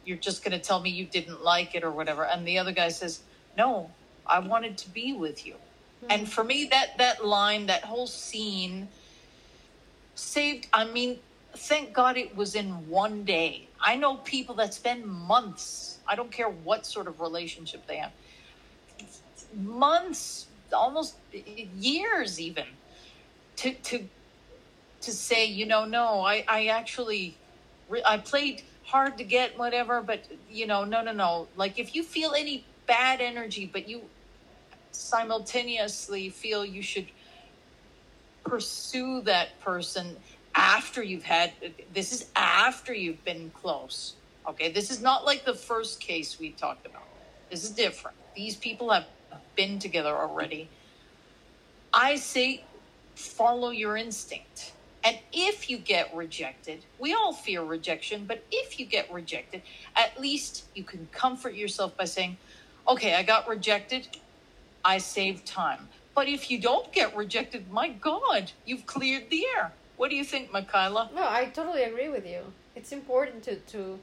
You're 0.05 0.17
just 0.17 0.43
going 0.43 0.59
to 0.59 0.59
tell 0.59 0.81
me 0.81 0.91
you 0.91 1.05
didn't 1.05 1.45
like 1.45 1.75
it 1.75 1.85
or 1.85 1.91
whatever. 1.91 2.25
And 2.25 2.49
the 2.49 2.59
other 2.59 2.73
guy 2.73 2.89
says, 2.89 3.21
"No, 3.57 3.91
I 4.27 4.39
wanted 4.39 4.79
to 4.79 4.91
be 4.91 5.13
with 5.13 5.47
you." 5.47 5.55
Hmm. 6.01 6.07
And 6.11 6.33
for 6.33 6.43
me, 6.43 6.65
that 6.71 6.97
that 6.97 7.25
line, 7.25 7.67
that 7.67 7.85
whole 7.85 8.07
scene, 8.07 8.89
saved. 10.15 10.67
I 10.73 10.85
mean, 10.87 11.19
thank 11.55 11.93
God 11.93 12.17
it 12.17 12.35
was 12.35 12.55
in 12.55 12.89
one 12.89 13.25
day. 13.25 13.69
I 13.81 13.95
know 13.97 14.17
people 14.17 14.55
that 14.57 14.73
spend 14.73 15.05
months. 15.05 15.99
I 16.09 16.17
don't 16.17 16.33
care 16.33 16.49
what 16.49 16.87
sort 16.87 17.07
of 17.07 17.21
relationship 17.21 17.87
they 17.87 17.97
have, 17.97 18.13
months, 19.55 20.47
almost 20.73 21.17
years, 21.77 22.41
even 22.41 22.65
to 23.59 23.75
to 23.75 24.09
to 25.01 25.13
say, 25.13 25.47
you 25.47 25.67
know, 25.67 25.85
no, 25.85 26.21
I 26.21 26.45
I 26.49 26.67
actually 26.67 27.37
I 28.05 28.19
played 28.19 28.63
hard 28.85 29.19
to 29.19 29.25
get 29.25 29.59
whatever, 29.59 30.03
but 30.03 30.21
you 30.51 30.67
know, 30.67 30.85
no, 30.85 31.03
no, 31.03 31.13
no. 31.13 31.49
Like 31.57 31.79
if 31.79 31.95
you 31.95 32.03
feel 32.03 32.33
any 32.33 32.65
bad 32.87 33.21
energy, 33.21 33.69
but 33.71 33.89
you 33.89 34.03
simultaneously 34.91 36.31
feel 36.31 36.65
you 36.65 36.83
should 36.83 37.07
pursue 38.45 39.21
that 39.23 39.61
person 39.61 40.17
after 40.55 41.03
you've 41.03 41.23
had 41.23 41.53
this 41.93 42.13
is 42.13 42.31
after 42.35 42.93
you've 42.93 43.23
been 43.25 43.51
close 43.51 44.15
okay? 44.49 44.73
This 44.73 44.91
is 44.91 45.01
not 45.01 45.25
like 45.25 45.45
the 45.45 45.55
first 45.55 46.01
case 46.01 46.39
we 46.39 46.51
talked 46.51 46.87
about. 46.87 47.03
This 47.51 47.65
is 47.65 47.71
different. 47.71 48.17
These 48.35 48.57
people 48.57 48.91
have 48.91 49.07
been 49.55 49.79
together 49.79 50.15
already. 50.15 50.69
I 51.93 52.17
say 52.17 52.65
follow 53.19 53.71
your 53.71 53.97
instinct 53.97 54.73
and 55.05 55.19
if 55.33 55.69
you 55.69 55.79
get 55.79 56.15
rejected 56.15 56.85
we 56.99 57.13
all 57.13 57.33
fear 57.33 57.63
rejection 57.63 58.25
but 58.27 58.45
if 58.51 58.79
you 58.79 58.87
get 58.87 59.13
rejected 59.13 59.63
at 59.97 60.21
least 60.21 60.65
you 60.75 60.85
can 60.85 61.09
comfort 61.13 61.55
yourself 61.55 61.97
by 61.97 62.05
saying 62.05 62.37
okay 62.87 63.15
i 63.15 63.23
got 63.23 63.49
rejected 63.49 64.07
I 64.85 64.99
saved 64.99 65.47
time. 65.47 65.89
But 66.15 66.29
if 66.29 66.51
you 66.51 66.59
don't 66.59 66.91
get 66.93 67.17
rejected, 67.17 67.71
my 67.71 67.89
God, 67.89 68.53
you've 68.65 68.87
cleared 68.87 69.31
the 69.31 69.45
air. 69.55 69.73
What 69.97 70.11
do 70.11 70.17
you 70.17 70.25
think, 70.25 70.53
Michaela? 70.53 71.11
No, 71.15 71.23
I 71.29 71.47
totally 71.47 71.83
agree 71.83 72.09
with 72.09 72.27
you. 72.27 72.41
It's 72.75 72.93
important 72.93 73.43
to 73.45 73.57
to 73.57 73.99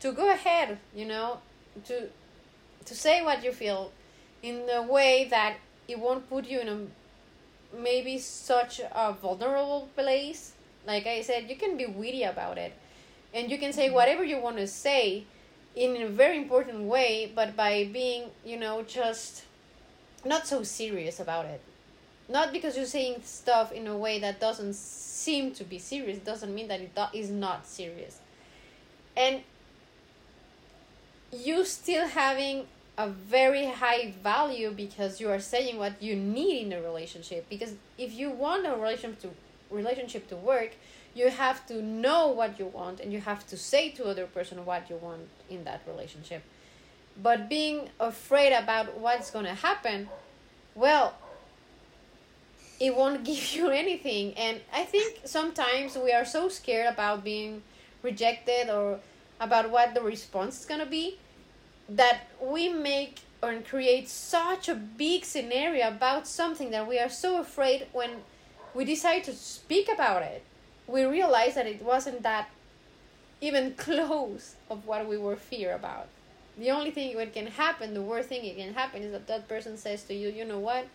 to 0.00 0.12
go 0.12 0.30
ahead, 0.32 0.78
you 0.94 1.04
know, 1.04 1.38
to 1.84 2.08
to 2.84 2.94
say 2.94 3.22
what 3.22 3.44
you 3.44 3.52
feel 3.52 3.92
in 4.42 4.68
a 4.72 4.82
way 4.82 5.26
that 5.30 5.56
it 5.88 5.98
won't 5.98 6.28
put 6.28 6.46
you 6.46 6.60
in 6.60 6.68
a 6.68 6.78
maybe 7.78 8.18
such 8.18 8.80
a 8.80 9.12
vulnerable 9.12 9.88
place. 9.94 10.52
Like 10.86 11.06
I 11.06 11.22
said, 11.22 11.48
you 11.48 11.56
can 11.56 11.76
be 11.76 11.86
witty 11.86 12.24
about 12.24 12.58
it, 12.58 12.72
and 13.32 13.50
you 13.50 13.58
can 13.58 13.72
say 13.72 13.86
mm-hmm. 13.86 13.94
whatever 13.94 14.24
you 14.24 14.38
want 14.38 14.58
to 14.58 14.66
say 14.66 15.24
in 15.74 16.00
a 16.02 16.08
very 16.08 16.38
important 16.38 16.82
way, 16.82 17.32
but 17.34 17.56
by 17.56 17.88
being, 17.92 18.30
you 18.44 18.58
know, 18.58 18.82
just 18.82 19.44
not 20.24 20.46
so 20.46 20.62
serious 20.62 21.20
about 21.20 21.46
it. 21.46 21.60
Not 22.28 22.52
because 22.52 22.76
you're 22.76 22.86
saying 22.86 23.22
stuff 23.24 23.72
in 23.72 23.86
a 23.86 23.96
way 23.96 24.18
that 24.20 24.40
doesn't 24.40 24.74
seem 24.74 25.52
to 25.54 25.64
be 25.64 25.78
serious 25.78 26.18
doesn't 26.18 26.54
mean 26.54 26.68
that 26.68 26.80
it 26.80 26.96
is 27.12 27.30
not 27.30 27.66
serious. 27.66 28.18
And 29.16 29.42
you 31.32 31.64
still 31.64 32.06
having 32.06 32.66
a 32.96 33.08
very 33.08 33.66
high 33.66 34.12
value 34.22 34.70
because 34.70 35.20
you 35.20 35.28
are 35.30 35.40
saying 35.40 35.78
what 35.78 36.00
you 36.00 36.14
need 36.14 36.66
in 36.66 36.72
a 36.72 36.80
relationship. 36.80 37.48
Because 37.48 37.74
if 37.98 38.12
you 38.12 38.30
want 38.30 38.66
a 38.66 38.70
relationship 38.70 39.20
to 39.22 39.30
relationship 39.70 40.28
to 40.28 40.36
work 40.36 40.72
you 41.14 41.30
have 41.30 41.64
to 41.66 41.80
know 41.80 42.28
what 42.28 42.58
you 42.58 42.66
want 42.66 43.00
and 43.00 43.12
you 43.12 43.20
have 43.20 43.46
to 43.46 43.56
say 43.56 43.88
to 43.90 44.04
other 44.04 44.26
person 44.26 44.64
what 44.66 44.90
you 44.90 44.96
want 44.96 45.22
in 45.48 45.64
that 45.64 45.80
relationship. 45.86 46.42
But 47.22 47.48
being 47.48 47.88
afraid 48.00 48.52
about 48.52 48.98
what's 48.98 49.30
going 49.30 49.44
to 49.44 49.54
happen 49.54 50.08
well 50.74 51.14
it 52.80 52.94
won't 52.94 53.24
give 53.30 53.54
you 53.54 53.68
anything. 53.68 54.34
And 54.34 54.60
i 54.72 54.84
think 54.84 55.20
sometimes 55.24 55.96
we 55.96 56.12
are 56.12 56.24
so 56.24 56.48
scared 56.48 56.92
about 56.92 57.24
being 57.24 57.62
rejected 58.02 58.68
or 58.68 58.98
about 59.40 59.70
what 59.70 59.94
the 59.94 60.02
response 60.02 60.60
is 60.60 60.66
going 60.66 60.80
to 60.80 60.86
be 60.86 61.18
that 61.88 62.22
we 62.40 62.68
make 62.68 63.20
or 63.42 63.54
create 63.60 64.08
such 64.08 64.68
a 64.68 64.74
big 64.74 65.24
scenario 65.24 65.88
about 65.88 66.26
something 66.26 66.70
that 66.70 66.88
we 66.88 66.98
are 66.98 67.10
so 67.10 67.38
afraid 67.38 67.86
when 67.92 68.10
we 68.74 68.84
decide 68.84 69.22
to 69.24 69.32
speak 69.32 69.88
about 69.92 70.22
it 70.22 70.42
we 70.86 71.04
realize 71.04 71.54
that 71.54 71.66
it 71.66 71.82
wasn't 71.82 72.22
that 72.22 72.48
even 73.40 73.74
close 73.76 74.56
of 74.70 74.86
what 74.86 75.06
we 75.08 75.16
were 75.16 75.36
fear 75.36 75.74
about. 75.74 76.08
The 76.58 76.70
only 76.70 76.90
thing 76.90 77.16
that 77.16 77.32
can 77.32 77.48
happen 77.48 77.94
the 77.94 78.02
worst 78.02 78.28
thing 78.28 78.44
that 78.44 78.56
can 78.56 78.74
happen 78.74 79.02
is 79.02 79.12
that 79.12 79.26
that 79.26 79.48
person 79.48 79.76
says 79.76 80.04
to 80.04 80.14
you 80.14 80.28
you 80.28 80.44
know 80.44 80.58
what? 80.58 80.86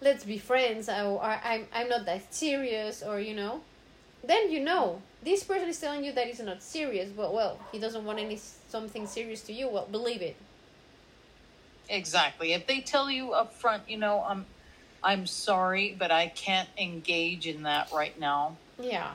Let's 0.00 0.24
be 0.24 0.38
friends 0.38 0.88
or, 0.88 1.22
I'm, 1.22 1.66
I'm 1.72 1.88
not 1.88 2.04
that 2.06 2.34
serious 2.34 3.02
or 3.02 3.20
you 3.20 3.34
know. 3.34 3.62
Then 4.22 4.50
you 4.50 4.60
know 4.60 5.02
this 5.22 5.42
person 5.42 5.68
is 5.68 5.80
telling 5.80 6.04
you 6.04 6.12
that 6.12 6.26
he's 6.26 6.40
not 6.40 6.62
serious 6.62 7.10
but 7.10 7.32
well 7.34 7.58
he 7.72 7.78
doesn't 7.78 8.04
want 8.04 8.18
any 8.18 8.38
something 8.74 9.06
serious 9.06 9.42
to 9.48 9.52
you 9.52 9.68
well 9.68 9.86
believe 9.98 10.22
it 10.30 10.36
Exactly. 11.88 12.52
If 12.52 12.66
they 12.66 12.80
tell 12.80 13.10
you 13.10 13.32
up 13.32 13.54
front, 13.54 13.88
you 13.88 13.98
know, 13.98 14.24
I'm 14.24 14.46
I'm 15.02 15.26
sorry, 15.26 15.94
but 15.98 16.10
I 16.10 16.28
can't 16.28 16.70
engage 16.78 17.46
in 17.46 17.64
that 17.64 17.88
right 17.92 18.18
now. 18.18 18.58
yeah 18.78 19.12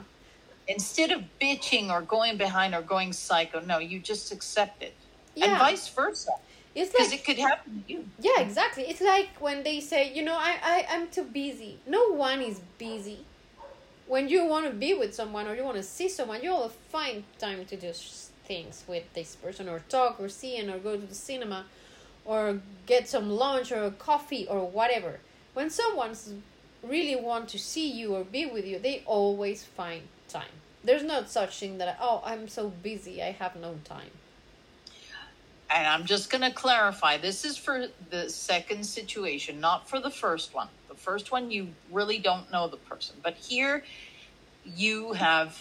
Instead 0.68 1.12
of 1.12 1.24
bitching 1.42 1.90
or 1.90 2.02
going 2.02 2.38
behind 2.38 2.76
or 2.76 2.82
going 2.82 3.12
psycho, 3.14 3.60
no, 3.60 3.80
you 3.80 4.00
just 4.00 4.32
accept 4.32 4.84
it. 4.84 4.96
And 5.42 5.52
yeah 5.52 5.60
vice 5.60 5.90
versa. 5.90 6.32
it's 6.76 6.94
Because 6.94 7.12
like 7.12 7.20
it 7.20 7.26
could 7.26 7.40
happen 7.40 7.84
to 7.88 7.94
you. 7.94 8.12
yeah 8.22 8.42
exactly 8.42 8.84
it's 8.84 9.02
like 9.02 9.30
when 9.40 9.64
they 9.64 9.80
say 9.80 10.14
you 10.14 10.24
know 10.24 10.36
I, 10.38 10.58
I 10.64 10.86
i'm 10.92 11.10
too 11.10 11.24
busy 11.26 11.82
no 11.88 12.14
one 12.14 12.42
is 12.42 12.60
busy 12.80 13.26
when 14.08 14.30
you 14.30 14.46
want 14.46 14.68
to 14.68 14.74
be 14.74 14.94
with 14.94 15.14
someone 15.16 15.48
or 15.48 15.56
you 15.56 15.64
want 15.64 15.78
to 15.78 15.84
see 15.84 16.10
someone 16.10 16.44
you'll 16.44 16.70
find 16.70 17.24
time 17.40 17.66
to 17.66 17.88
s- 17.88 18.32
things 18.50 18.84
with 18.88 19.06
this 19.14 19.36
person 19.38 19.70
or 19.70 19.80
talk 19.90 20.20
or 20.20 20.28
see 20.28 20.58
and 20.58 20.70
or 20.72 20.80
go 20.80 20.98
to 20.98 21.08
the 21.08 21.16
cinema 21.16 21.66
or 22.26 22.60
get 22.88 23.08
some 23.08 23.30
lunch 23.30 23.72
or 23.72 23.92
coffee 23.92 24.48
or 24.50 24.68
whatever 24.68 25.20
when 25.54 25.70
someone's 25.70 26.34
really 26.84 27.16
want 27.16 27.48
to 27.50 27.60
see 27.60 27.90
you 27.92 28.16
or 28.16 28.24
be 28.24 28.46
with 28.46 28.66
you 28.66 28.80
they 28.80 29.04
always 29.06 29.64
find 29.64 30.02
time 30.28 30.56
there's 30.84 31.04
not 31.04 31.30
such 31.30 31.60
thing 31.60 31.78
that 31.78 31.98
oh 32.02 32.22
i'm 32.26 32.48
so 32.48 32.70
busy 32.84 33.22
i 33.22 33.32
have 33.32 33.56
no 33.56 33.76
time 33.86 34.12
And 35.72 35.86
I'm 35.88 36.06
just 36.06 36.32
going 36.32 36.42
to 36.44 36.52
clarify 36.52 37.18
this 37.18 37.46
is 37.46 37.58
for 37.58 37.88
the 38.10 38.30
second 38.30 38.86
situation, 38.86 39.60
not 39.60 39.88
for 39.88 40.00
the 40.00 40.10
first 40.10 40.54
one. 40.54 40.70
The 40.90 40.96
first 40.96 41.32
one, 41.32 41.52
you 41.52 41.70
really 41.92 42.18
don't 42.18 42.52
know 42.52 42.68
the 42.68 42.78
person. 42.78 43.18
But 43.24 43.36
here, 43.36 43.84
you 44.66 45.14
have 45.14 45.60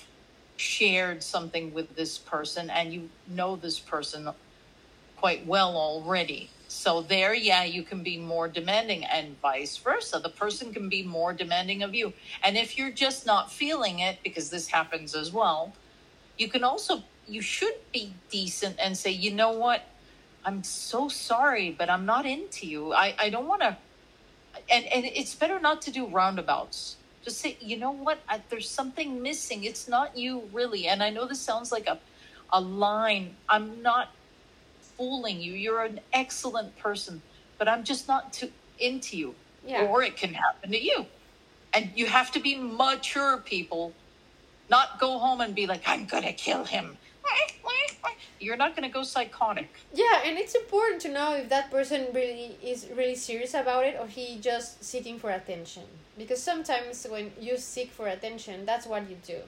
shared 0.58 1.22
something 1.22 1.72
with 1.72 1.94
this 1.96 2.18
person 2.18 2.68
and 2.70 2.92
you 2.92 3.08
know 3.28 3.56
this 3.56 3.78
person 3.78 4.28
quite 5.16 5.46
well 5.46 5.76
already. 5.76 6.50
So, 6.70 7.00
there, 7.00 7.32
yeah, 7.34 7.64
you 7.64 7.82
can 7.82 8.02
be 8.02 8.18
more 8.18 8.46
demanding, 8.46 9.02
and 9.02 9.40
vice 9.40 9.78
versa. 9.78 10.20
The 10.22 10.28
person 10.28 10.72
can 10.72 10.90
be 10.90 11.02
more 11.02 11.32
demanding 11.32 11.82
of 11.82 11.94
you. 11.94 12.12
And 12.42 12.58
if 12.58 12.76
you're 12.76 12.90
just 12.90 13.24
not 13.24 13.50
feeling 13.50 14.00
it, 14.00 14.18
because 14.22 14.50
this 14.50 14.68
happens 14.68 15.14
as 15.14 15.32
well, 15.32 15.72
you 16.36 16.48
can 16.48 16.64
also, 16.64 17.02
you 17.26 17.40
should 17.40 17.74
be 17.90 18.12
decent 18.30 18.76
and 18.78 18.98
say, 18.98 19.10
you 19.10 19.32
know 19.32 19.52
what? 19.52 19.86
I'm 20.44 20.62
so 20.62 21.08
sorry, 21.08 21.74
but 21.76 21.88
I'm 21.88 22.04
not 22.04 22.26
into 22.26 22.66
you. 22.66 22.92
I, 22.92 23.14
I 23.18 23.30
don't 23.30 23.48
want 23.48 23.62
to. 23.62 23.76
And, 24.70 24.84
and 24.86 25.06
it's 25.06 25.34
better 25.34 25.58
not 25.58 25.80
to 25.82 25.90
do 25.90 26.06
roundabouts. 26.06 26.97
Say, 27.36 27.56
you 27.60 27.76
know 27.76 27.90
what? 27.90 28.18
I, 28.28 28.40
there's 28.48 28.68
something 28.68 29.22
missing. 29.22 29.64
It's 29.64 29.88
not 29.88 30.16
you, 30.16 30.42
really. 30.52 30.86
And 30.88 31.02
I 31.02 31.10
know 31.10 31.26
this 31.26 31.40
sounds 31.40 31.72
like 31.72 31.86
a, 31.86 31.98
a 32.52 32.60
line. 32.60 33.36
I'm 33.48 33.82
not 33.82 34.10
fooling 34.96 35.40
you. 35.40 35.52
You're 35.52 35.84
an 35.84 36.00
excellent 36.12 36.76
person, 36.78 37.22
but 37.58 37.68
I'm 37.68 37.84
just 37.84 38.08
not 38.08 38.32
too 38.32 38.50
into 38.78 39.16
you. 39.16 39.34
Yeah. 39.66 39.82
or 39.82 40.02
it 40.02 40.16
can 40.16 40.32
happen 40.32 40.70
to 40.70 40.82
you. 40.82 41.06
And 41.74 41.90
you 41.94 42.06
have 42.06 42.30
to 42.32 42.40
be 42.40 42.56
mature 42.56 43.36
people, 43.38 43.92
not 44.70 44.98
go 44.98 45.18
home 45.18 45.40
and 45.40 45.54
be 45.54 45.66
like, 45.66 45.82
I'm 45.86 46.06
going 46.06 46.22
to 46.22 46.32
kill 46.32 46.64
him. 46.64 46.96
You're 48.40 48.56
not 48.56 48.76
going 48.76 48.88
to 48.88 48.92
go 48.92 49.02
psychotic. 49.02 49.68
Yeah, 49.92 50.22
and 50.24 50.38
it's 50.38 50.54
important 50.54 51.02
to 51.02 51.08
know 51.08 51.34
if 51.34 51.48
that 51.48 51.70
person 51.70 52.06
really 52.14 52.56
is 52.62 52.86
really 52.94 53.16
serious 53.16 53.52
about 53.54 53.84
it 53.84 53.96
or 54.00 54.06
he 54.06 54.38
just 54.40 54.84
seeking 54.84 55.18
for 55.18 55.30
attention. 55.30 55.82
Because 56.16 56.42
sometimes 56.42 57.06
when 57.10 57.32
you 57.40 57.56
seek 57.56 57.90
for 57.90 58.06
attention, 58.06 58.64
that's 58.64 58.86
what 58.86 59.08
you 59.10 59.16
do. 59.26 59.40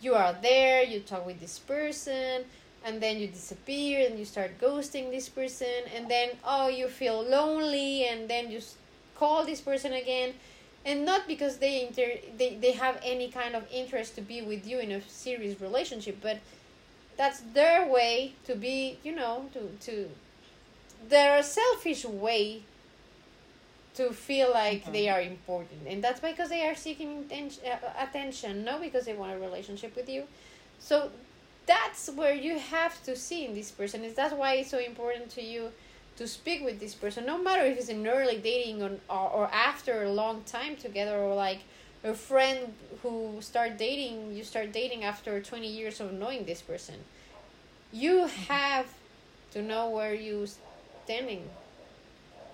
You 0.00 0.14
are 0.14 0.36
there, 0.42 0.82
you 0.82 1.00
talk 1.00 1.24
with 1.24 1.40
this 1.40 1.58
person, 1.58 2.44
and 2.84 3.00
then 3.00 3.18
you 3.18 3.28
disappear 3.28 4.06
and 4.06 4.18
you 4.18 4.24
start 4.24 4.60
ghosting 4.60 5.10
this 5.10 5.28
person, 5.28 5.88
and 5.94 6.10
then 6.10 6.30
oh, 6.44 6.68
you 6.68 6.88
feel 6.88 7.22
lonely, 7.22 8.06
and 8.06 8.28
then 8.28 8.50
you 8.50 8.60
call 9.14 9.46
this 9.46 9.60
person 9.60 9.92
again. 9.92 10.34
And 10.84 11.06
not 11.06 11.26
because 11.26 11.56
they 11.58 11.86
inter- 11.86 12.20
they, 12.36 12.56
they 12.56 12.72
have 12.72 13.00
any 13.02 13.30
kind 13.30 13.54
of 13.54 13.64
interest 13.72 14.16
to 14.16 14.20
be 14.20 14.42
with 14.42 14.66
you 14.66 14.80
in 14.80 14.92
a 14.92 15.00
serious 15.08 15.58
relationship, 15.60 16.18
but 16.20 16.38
that's 17.16 17.40
their 17.52 17.86
way 17.86 18.32
to 18.46 18.54
be 18.54 18.98
you 19.04 19.14
know 19.14 19.48
to 19.52 19.60
to 19.86 20.10
their 21.08 21.42
selfish 21.42 22.04
way 22.04 22.62
to 23.94 24.12
feel 24.12 24.50
like 24.52 24.84
Mhm. 24.84 24.92
they 24.92 25.08
are 25.08 25.20
important. 25.20 25.86
And 25.86 26.02
that's 26.02 26.20
because 26.20 26.48
they 26.48 26.66
are 26.66 26.74
seeking 26.74 27.10
atten- 27.30 27.52
uh, 27.64 27.92
attention 28.06 28.64
not 28.64 28.80
because 28.80 29.04
they 29.04 29.12
want 29.14 29.32
a 29.32 29.38
relationship 29.38 29.94
with 29.94 30.08
you. 30.08 30.26
So 30.80 31.10
that's 31.66 32.08
where 32.10 32.34
you 32.34 32.58
have 32.58 33.02
to 33.04 33.14
see 33.16 33.44
in 33.44 33.54
this 33.54 33.70
person. 33.70 34.04
Is 34.04 34.14
that's 34.14 34.34
why 34.34 34.54
it's 34.54 34.70
so 34.70 34.78
important 34.78 35.30
to 35.30 35.42
you 35.42 35.72
to 36.16 36.26
speak 36.26 36.64
with 36.64 36.80
this 36.80 36.94
person. 36.94 37.24
No 37.26 37.38
matter 37.38 37.64
if 37.64 37.78
it's 37.78 37.88
in 37.88 38.06
early 38.06 38.38
dating 38.38 38.82
or, 38.82 38.92
or, 39.08 39.28
or 39.30 39.46
after 39.52 40.02
a 40.02 40.10
long 40.10 40.42
time 40.44 40.76
together 40.76 41.16
or 41.18 41.34
like 41.34 41.60
a 42.04 42.14
friend 42.14 42.74
who 43.02 43.38
start 43.40 43.78
dating 43.78 44.34
you 44.36 44.44
start 44.44 44.72
dating 44.72 45.04
after 45.04 45.40
20 45.40 45.66
years 45.68 46.00
of 46.00 46.12
knowing 46.12 46.44
this 46.44 46.62
person 46.62 46.94
you 47.92 48.26
have 48.48 48.86
to 49.52 49.62
know 49.62 49.90
where 49.90 50.14
you 50.14 50.46
standing 51.04 51.42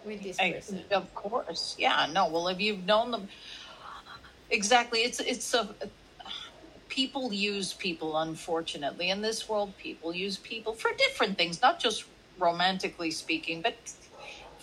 with 0.05 0.23
this 0.23 0.39
I- 0.41 0.53
person 0.53 0.83
of 0.91 1.15
course. 1.15 1.77
Yeah, 1.79 2.07
no. 2.13 2.29
Well, 2.29 2.49
if 2.49 2.61
you've 2.61 2.85
known 2.85 3.11
them 3.11 3.29
exactly, 4.51 5.01
it's 5.01 5.21
it's 5.21 5.55
a 5.55 5.75
people 6.89 7.33
use 7.33 7.73
people 7.73 8.17
unfortunately 8.19 9.11
in 9.11 9.23
this 9.23 9.49
world 9.49 9.73
people 9.79 10.13
use 10.15 10.37
people 10.37 10.75
for 10.75 10.91
different 10.99 11.39
things 11.39 11.63
not 11.63 11.79
just 11.79 12.05
romantically 12.39 13.13
speaking 13.13 13.63
but 13.63 13.77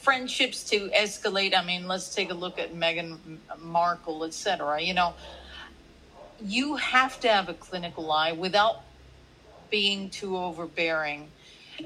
friendships 0.07 0.63
to 0.63 0.87
escalate. 0.91 1.53
I 1.53 1.61
mean 1.65 1.85
let's 1.85 2.15
take 2.15 2.29
a 2.31 2.33
look 2.33 2.57
at 2.59 2.73
meghan 2.73 3.17
markle 3.59 4.23
etc 4.23 4.81
you 4.81 4.93
know 4.93 5.13
you 6.41 6.77
have 6.77 7.19
to 7.19 7.27
have 7.27 7.49
a 7.49 7.53
clinical 7.53 8.09
eye 8.09 8.31
without 8.31 8.83
being 9.69 10.09
too 10.09 10.37
overbearing. 10.37 11.29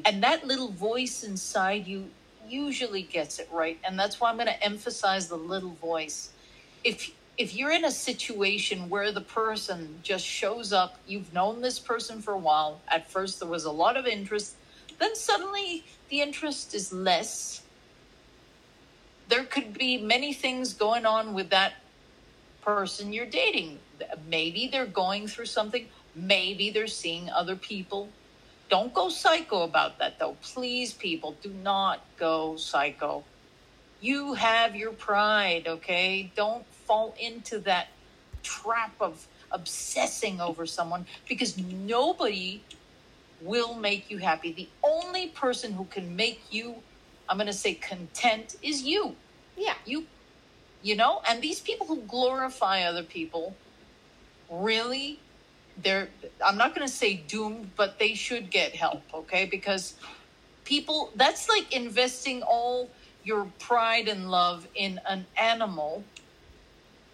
And 0.06 0.22
that 0.22 0.46
little 0.46 0.72
voice 0.72 1.24
inside 1.24 1.88
you 1.88 2.12
usually 2.48 3.02
gets 3.02 3.40
it 3.40 3.50
right. 3.52 3.80
And 3.84 3.98
that's 3.98 4.20
why 4.20 4.30
i'm 4.30 4.36
going 4.36 4.54
to 4.58 4.64
emphasize 4.64 5.28
the 5.28 5.42
little 5.54 5.76
voice. 5.92 6.30
If 6.84 7.10
if 7.40 7.56
you're 7.56 7.72
in 7.72 7.86
a 7.86 7.96
situation 8.10 8.88
where 8.88 9.12
the 9.12 9.26
person 9.42 9.80
just 10.04 10.28
shows 10.40 10.72
up 10.72 11.00
you've 11.08 11.34
known 11.34 11.62
this 11.62 11.80
person 11.80 12.22
for 12.22 12.34
a 12.36 12.44
while 12.50 12.82
at 12.88 13.10
first 13.10 13.40
there 13.40 13.50
was 13.50 13.66
a 13.66 13.72
lot 13.72 13.98
of 13.98 14.06
interest 14.06 14.58
then 15.00 15.16
suddenly 15.16 15.84
the 16.10 16.22
interest 16.22 16.76
is 16.76 16.94
less 16.94 17.64
there 19.32 19.46
could 19.46 19.74
be 19.74 19.98
many 19.98 20.34
things 20.34 20.74
going 20.74 21.06
on 21.06 21.34
with 21.34 21.52
that 21.52 21.74
person 22.62 23.14
you're 23.14 23.26
dating. 23.26 23.80
Maybe 24.28 24.68
they're 24.68 24.86
going 24.86 25.28
through 25.28 25.46
something. 25.46 25.88
Maybe 26.14 26.70
they're 26.70 26.88
seeing 26.88 27.30
other 27.30 27.56
people. 27.56 28.10
Don't 28.70 28.94
go 28.94 29.08
psycho 29.08 29.62
about 29.64 30.00
that 30.00 30.20
though. 30.20 30.36
Please 30.42 30.92
people 30.92 31.38
do 31.42 31.50
not 31.50 32.02
go 32.20 32.58
psycho. 32.58 33.24
You 34.02 34.34
have 34.34 34.76
your 34.76 34.92
pride 34.92 35.66
okay? 35.66 36.30
Don't 36.36 36.66
fall 36.86 37.16
into 37.18 37.60
that 37.60 37.88
trap 38.44 38.94
of 39.00 39.28
obsessing 39.50 40.42
over 40.42 40.66
someone 40.66 41.06
because 41.30 41.58
nobody 41.58 42.62
will 43.42 43.76
make 43.76 44.12
you 44.12 44.18
happy. 44.18 44.52
The 44.52 44.68
only 44.84 45.28
person 45.28 45.72
who 45.72 45.86
can 45.86 46.18
make 46.18 46.42
you 46.52 46.76
i'm 47.32 47.38
going 47.38 47.48
to 47.48 47.54
say 47.54 47.74
content 47.74 48.58
is 48.62 48.84
you 48.84 49.16
yeah. 49.58 49.76
You 49.86 50.06
you 50.82 50.96
know 50.96 51.22
and 51.28 51.42
these 51.42 51.60
people 51.60 51.86
who 51.86 52.02
glorify 52.02 52.82
other 52.82 53.04
people 53.04 53.56
really 54.50 55.20
they're 55.84 56.10
i'm 56.44 56.58
not 56.58 56.74
going 56.76 56.86
to 56.86 56.92
say 56.92 57.14
doomed 57.14 57.70
but 57.76 58.00
they 58.00 58.14
should 58.14 58.50
get 58.50 58.76
help 58.76 59.02
okay? 59.14 59.46
Because 59.46 59.96
people 60.66 61.12
that's 61.16 61.48
like 61.50 61.72
investing 61.76 62.42
all 62.42 62.90
your 63.24 63.46
pride 63.60 64.08
and 64.08 64.32
love 64.32 64.68
in 64.76 65.00
an 65.08 65.26
animal 65.38 66.04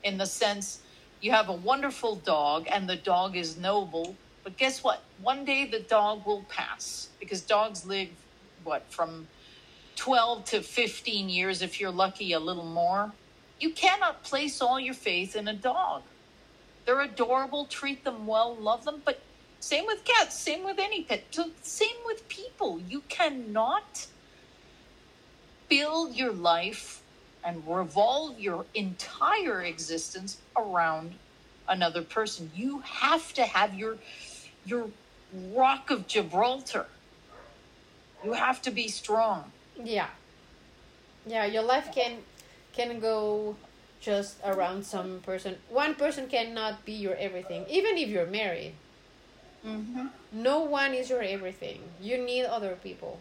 in 0.04 0.18
the 0.18 0.26
sense 0.26 0.80
you 1.20 1.32
have 1.32 1.50
a 1.50 1.54
wonderful 1.54 2.16
dog 2.16 2.68
and 2.72 2.88
the 2.90 2.96
dog 2.96 3.36
is 3.36 3.58
noble 3.58 4.16
but 4.48 4.56
guess 4.56 4.82
what? 4.82 5.04
One 5.22 5.44
day 5.44 5.66
the 5.66 5.82
dog 5.82 6.26
will 6.26 6.46
pass 6.48 7.10
because 7.20 7.42
dogs 7.42 7.86
live 7.86 8.08
what 8.64 8.90
from 8.90 9.28
12 9.98 10.46
to 10.46 10.62
15 10.62 11.28
years 11.28 11.62
if 11.62 11.82
you're 11.82 11.92
lucky 11.92 12.32
a 12.32 12.40
little 12.40 12.66
more 12.66 13.12
you 13.60 13.72
cannot 13.72 14.24
place 14.24 14.62
all 14.62 14.80
your 14.80 14.94
faith 14.94 15.36
in 15.36 15.48
a 15.48 15.54
dog. 15.54 16.04
They're 16.86 17.02
adorable 17.02 17.66
treat 17.66 18.04
them 18.04 18.28
well 18.28 18.56
love 18.56 18.86
them 18.86 19.02
but 19.04 19.20
same 19.60 19.86
with 19.86 20.06
cats 20.06 20.40
same 20.40 20.64
with 20.64 20.80
any 20.80 21.04
pet 21.04 21.24
same 21.62 21.98
with 22.06 22.28
people. 22.30 22.80
You 22.88 23.02
cannot 23.10 24.08
build 25.68 26.16
your 26.16 26.32
life 26.32 27.02
and 27.44 27.64
revolve 27.68 28.40
your 28.40 28.66
entire 28.74 29.64
existence 29.64 30.38
around 30.56 31.16
another 31.68 32.02
person. 32.02 32.52
You 32.56 32.80
have 32.80 33.34
to 33.34 33.44
have 33.44 33.74
your 33.74 33.98
your 34.66 34.90
rock 35.34 35.90
of 35.90 36.08
gibraltar. 36.08 36.86
You 38.24 38.34
have 38.34 38.62
to 38.62 38.72
be 38.72 38.88
strong 38.88 39.52
yeah. 39.84 40.08
Yeah 41.26 41.46
your 41.46 41.64
life 41.64 41.90
can 41.94 42.18
can 42.74 43.00
go 43.00 43.56
just 44.00 44.38
around 44.46 44.86
some 44.86 45.20
person. 45.22 45.58
One 45.70 45.96
person 45.96 46.28
cannot 46.28 46.86
be 46.86 46.94
your 46.94 47.16
everything 47.16 47.66
even 47.70 47.98
if 47.98 48.10
you're 48.10 48.28
married. 48.28 48.74
Mm-hmm. 49.66 50.08
no 50.32 50.60
one 50.62 50.94
is 50.94 51.10
your 51.10 51.22
everything. 51.22 51.82
You 52.00 52.18
need 52.20 52.46
other 52.46 52.78
people. 52.82 53.20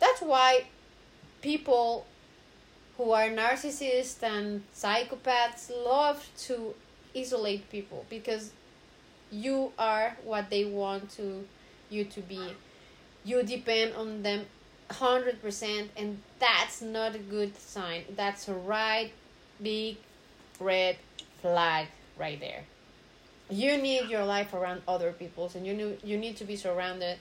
That's 0.00 0.20
why 0.20 0.64
people 1.40 2.04
who 2.96 3.12
are 3.12 3.28
narcissists 3.28 4.22
and 4.22 4.62
psychopaths 4.74 5.70
love 5.70 6.28
to 6.46 6.74
isolate 7.16 7.70
people 7.70 8.04
because 8.10 8.50
you 9.30 9.72
are 9.78 10.16
what 10.24 10.50
they 10.50 10.64
want 10.64 11.10
to 11.10 11.44
you 11.90 12.04
to 12.04 12.20
be. 12.20 12.40
You 13.24 13.42
depend 13.42 13.94
on 13.94 14.22
them 14.22 14.46
100% 14.92 15.88
and 15.96 16.22
that's 16.38 16.82
not 16.82 17.14
a 17.14 17.18
good 17.18 17.56
sign. 17.58 18.04
That's 18.16 18.48
a 18.48 18.54
right 18.54 19.12
big 19.62 19.98
red 20.60 20.96
flag 21.40 21.88
right 22.18 22.38
there. 22.40 22.64
You 23.50 23.76
need 23.76 24.08
your 24.08 24.24
life 24.24 24.54
around 24.54 24.82
other 24.88 25.12
people's 25.12 25.54
and 25.54 25.66
you 25.66 25.74
need, 25.74 25.98
you 26.04 26.16
need 26.18 26.36
to 26.38 26.44
be 26.44 26.56
surrounded 26.56 27.18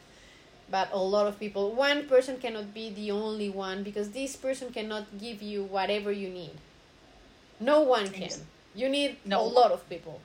by 0.69 0.87
a 0.91 0.99
lot 0.99 1.27
of 1.27 1.39
people. 1.39 1.73
One 1.73 2.07
person 2.07 2.37
cannot 2.39 2.73
be 2.73 2.89
the 2.91 3.11
only 3.11 3.49
one 3.49 3.83
because 3.83 4.11
this 4.11 4.35
person 4.35 4.71
cannot 4.71 5.17
give 5.19 5.41
you 5.41 5.63
whatever 5.63 6.11
you 6.11 6.29
need. 6.29 6.59
No 7.59 7.81
one 7.81 8.09
can. 8.09 8.29
You 8.75 8.89
need 8.89 9.17
No. 9.25 9.41
a 9.41 9.47
lot 9.47 9.71
of 9.71 9.87
people. 9.89 10.21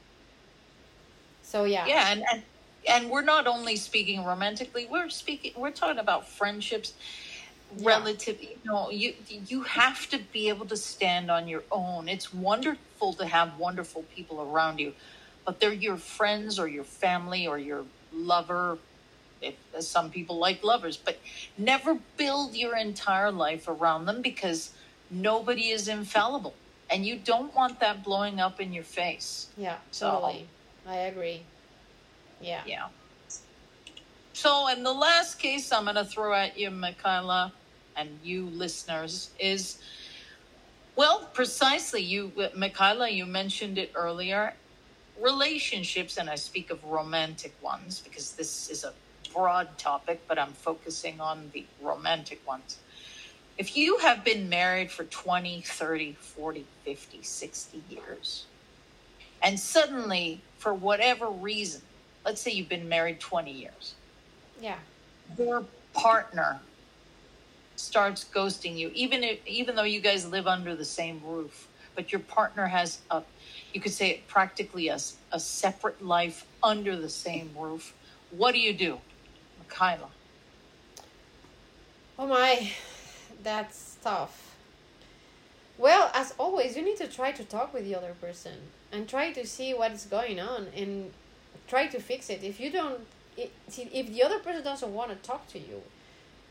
So 1.43 1.65
yeah. 1.65 1.87
Yeah 1.87 2.13
and, 2.13 2.25
and 2.33 2.43
and 2.89 3.11
we're 3.11 3.23
not 3.23 3.47
only 3.49 3.77
speaking 3.77 4.25
romantically 4.25 4.87
we're 4.87 5.09
speaking 5.09 5.53
we're 5.57 5.73
talking 5.73 5.99
about 5.99 6.29
friendships 6.29 6.95
Yeah. 7.79 7.89
relative 7.89 8.41
you 8.43 8.57
know 8.65 8.91
you 8.91 9.15
you 9.29 9.63
have 9.63 10.09
to 10.11 10.19
be 10.33 10.49
able 10.49 10.67
to 10.67 10.77
stand 10.77 11.31
on 11.31 11.49
your 11.49 11.65
own. 11.71 12.09
It's 12.09 12.33
wonderful 12.33 13.13
to 13.15 13.27
have 13.27 13.59
wonderful 13.59 14.05
people 14.15 14.41
around 14.41 14.79
you 14.79 14.95
but 15.45 15.61
they're 15.61 15.73
your 15.73 15.97
friends 15.97 16.59
or 16.59 16.67
your 16.69 16.85
family 16.85 17.47
or 17.47 17.59
your 17.59 17.85
lover 18.13 18.79
if 19.43 19.55
some 19.81 20.11
people 20.11 20.39
like 20.39 20.63
lovers 20.65 20.97
but 20.97 21.19
never 21.59 21.99
build 22.17 22.55
your 22.57 22.77
entire 22.77 23.31
life 23.31 23.69
around 23.69 24.07
them 24.07 24.23
because 24.23 24.71
nobody 25.11 25.69
is 25.71 25.89
infallible 25.89 26.55
and 26.89 27.05
you 27.05 27.17
don't 27.17 27.55
want 27.55 27.79
that 27.81 28.03
blowing 28.05 28.41
up 28.41 28.61
in 28.61 28.73
your 28.73 28.85
face. 28.85 29.49
Yeah 29.57 29.77
So- 29.91 30.11
totally. 30.11 30.47
I 30.89 30.97
agree. 30.99 31.43
Yeah. 32.41 32.63
Yeah. 32.67 32.89
So, 34.37 34.69
and 34.69 34.85
the 34.85 34.93
last 34.93 35.39
case 35.39 35.73
I'm 35.73 35.85
going 35.85 35.97
to 35.97 36.05
throw 36.05 36.35
at 36.35 36.59
you, 36.59 36.71
Michaela, 36.71 37.55
and 37.97 38.11
you 38.23 38.51
listeners, 38.51 39.31
is 39.41 39.79
Well, 40.95 41.31
precisely. 41.33 42.03
You, 42.03 42.31
Michaela, 42.55 43.09
you 43.09 43.25
mentioned 43.25 43.79
it 43.79 43.93
earlier. 43.95 44.53
Relationships, 45.19 46.19
and 46.19 46.29
I 46.29 46.35
speak 46.35 46.69
of 46.69 46.85
romantic 46.85 47.55
ones 47.63 48.01
because 48.01 48.33
this 48.33 48.69
is 48.69 48.85
a 48.85 48.93
broad 49.33 49.79
topic, 49.79 50.21
but 50.29 50.39
I'm 50.39 50.53
focusing 50.53 51.19
on 51.19 51.51
the 51.55 51.65
romantic 51.81 52.47
ones. 52.47 52.77
If 53.57 53.75
you 53.75 53.97
have 54.01 54.23
been 54.23 54.51
married 54.51 54.91
for 54.91 55.05
20, 55.05 55.63
30, 55.63 56.13
40, 56.13 56.67
50, 56.85 57.23
60 57.23 57.83
years, 57.89 58.45
and 59.43 59.59
suddenly, 59.59 60.43
for 60.59 60.75
whatever 60.75 61.27
reason, 61.27 61.81
let's 62.23 62.43
say 62.43 62.51
you've 62.51 62.69
been 62.69 62.87
married 62.87 63.19
20 63.19 63.51
years. 63.51 63.95
Yeah. 64.61 64.79
Your 65.39 65.65
partner 65.93 66.61
starts 67.77 68.25
ghosting 68.25 68.77
you, 68.77 68.91
even 68.95 69.23
if, 69.23 69.47
even 69.47 69.77
though 69.77 69.83
you 69.83 70.01
guys 70.01 70.27
live 70.29 70.47
under 70.47 70.75
the 70.75 70.85
same 70.85 71.21
roof, 71.25 71.69
but 71.95 72.13
your 72.13 72.21
partner 72.21 72.67
has 72.67 73.01
a, 73.11 73.23
you 73.73 73.81
could 73.81 73.93
say 73.93 74.11
it 74.11 74.29
practically 74.29 74.89
a, 74.89 74.99
a 75.33 75.41
separate 75.41 76.05
life 76.05 76.47
under 76.63 76.97
the 76.97 77.09
same 77.09 77.51
roof. 77.57 77.95
What 78.31 78.53
do 78.53 78.61
you 78.61 78.73
do, 78.73 78.99
Kyla? 79.69 80.09
Oh 82.19 82.27
my, 82.27 82.71
that's 83.43 83.97
tough. 84.03 84.57
Well, 85.79 86.11
as 86.15 86.33
always, 86.39 86.77
you 86.77 86.83
need 86.83 86.97
to 86.97 87.07
try 87.07 87.33
to 87.33 87.45
talk 87.45 87.75
with 87.75 87.85
the 87.85 87.95
other 87.95 88.15
person 88.19 88.55
and 88.91 89.07
try 89.07 89.33
to 89.33 89.47
see 89.47 89.75
what 89.75 89.93
is 89.93 90.07
going 90.07 90.41
on 90.41 90.69
and 90.75 91.13
try 91.69 91.87
to 91.89 92.01
fix 92.01 92.31
it. 92.31 92.43
If 92.43 92.59
you 92.59 92.71
don't, 92.71 93.01
if 93.37 94.13
the 94.13 94.23
other 94.23 94.39
person 94.39 94.63
doesn't 94.63 94.93
want 94.93 95.11
to 95.11 95.17
talk 95.17 95.47
to 95.49 95.59
you, 95.59 95.83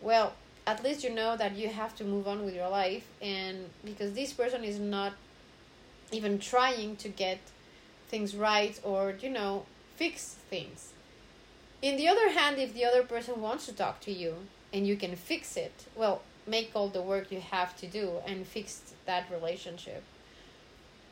well, 0.02 0.34
at 0.68 0.84
least 0.84 1.04
you 1.04 1.10
know 1.10 1.38
that 1.38 1.56
you 1.56 1.70
have 1.70 1.96
to 1.96 2.04
move 2.04 2.28
on 2.28 2.44
with 2.44 2.56
your 2.56 2.70
life 2.70 3.06
and 3.22 3.70
because 3.84 4.14
this 4.14 4.34
person 4.34 4.64
is 4.64 4.80
not 4.80 5.14
even 6.12 6.40
trying 6.40 6.96
to 6.98 7.10
get 7.10 7.40
things 8.08 8.36
right 8.36 8.80
or 8.84 9.16
you 9.22 9.30
know 9.30 9.66
fix 9.96 10.36
things. 10.50 10.94
In 11.82 11.98
the 11.98 12.08
other 12.08 12.30
hand 12.32 12.58
if 12.58 12.74
the 12.74 12.86
other 12.86 13.04
person 13.04 13.42
wants 13.42 13.66
to 13.68 13.74
talk 13.74 14.00
to 14.02 14.12
you 14.12 14.36
and 14.74 14.88
you 14.88 14.96
can 14.96 15.16
fix 15.16 15.56
it 15.56 15.86
well 15.96 16.22
make 16.48 16.72
all 16.76 16.90
the 16.90 17.02
work 17.02 17.32
you 17.32 17.42
have 17.42 17.76
to 17.78 17.88
do 17.88 18.18
and 18.26 18.46
fix 18.46 18.94
that 19.06 19.30
relationship. 19.32 20.04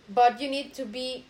But 0.10 0.42
you 0.42 0.50
need 0.50 0.74
to 0.76 0.86
be 0.86 1.26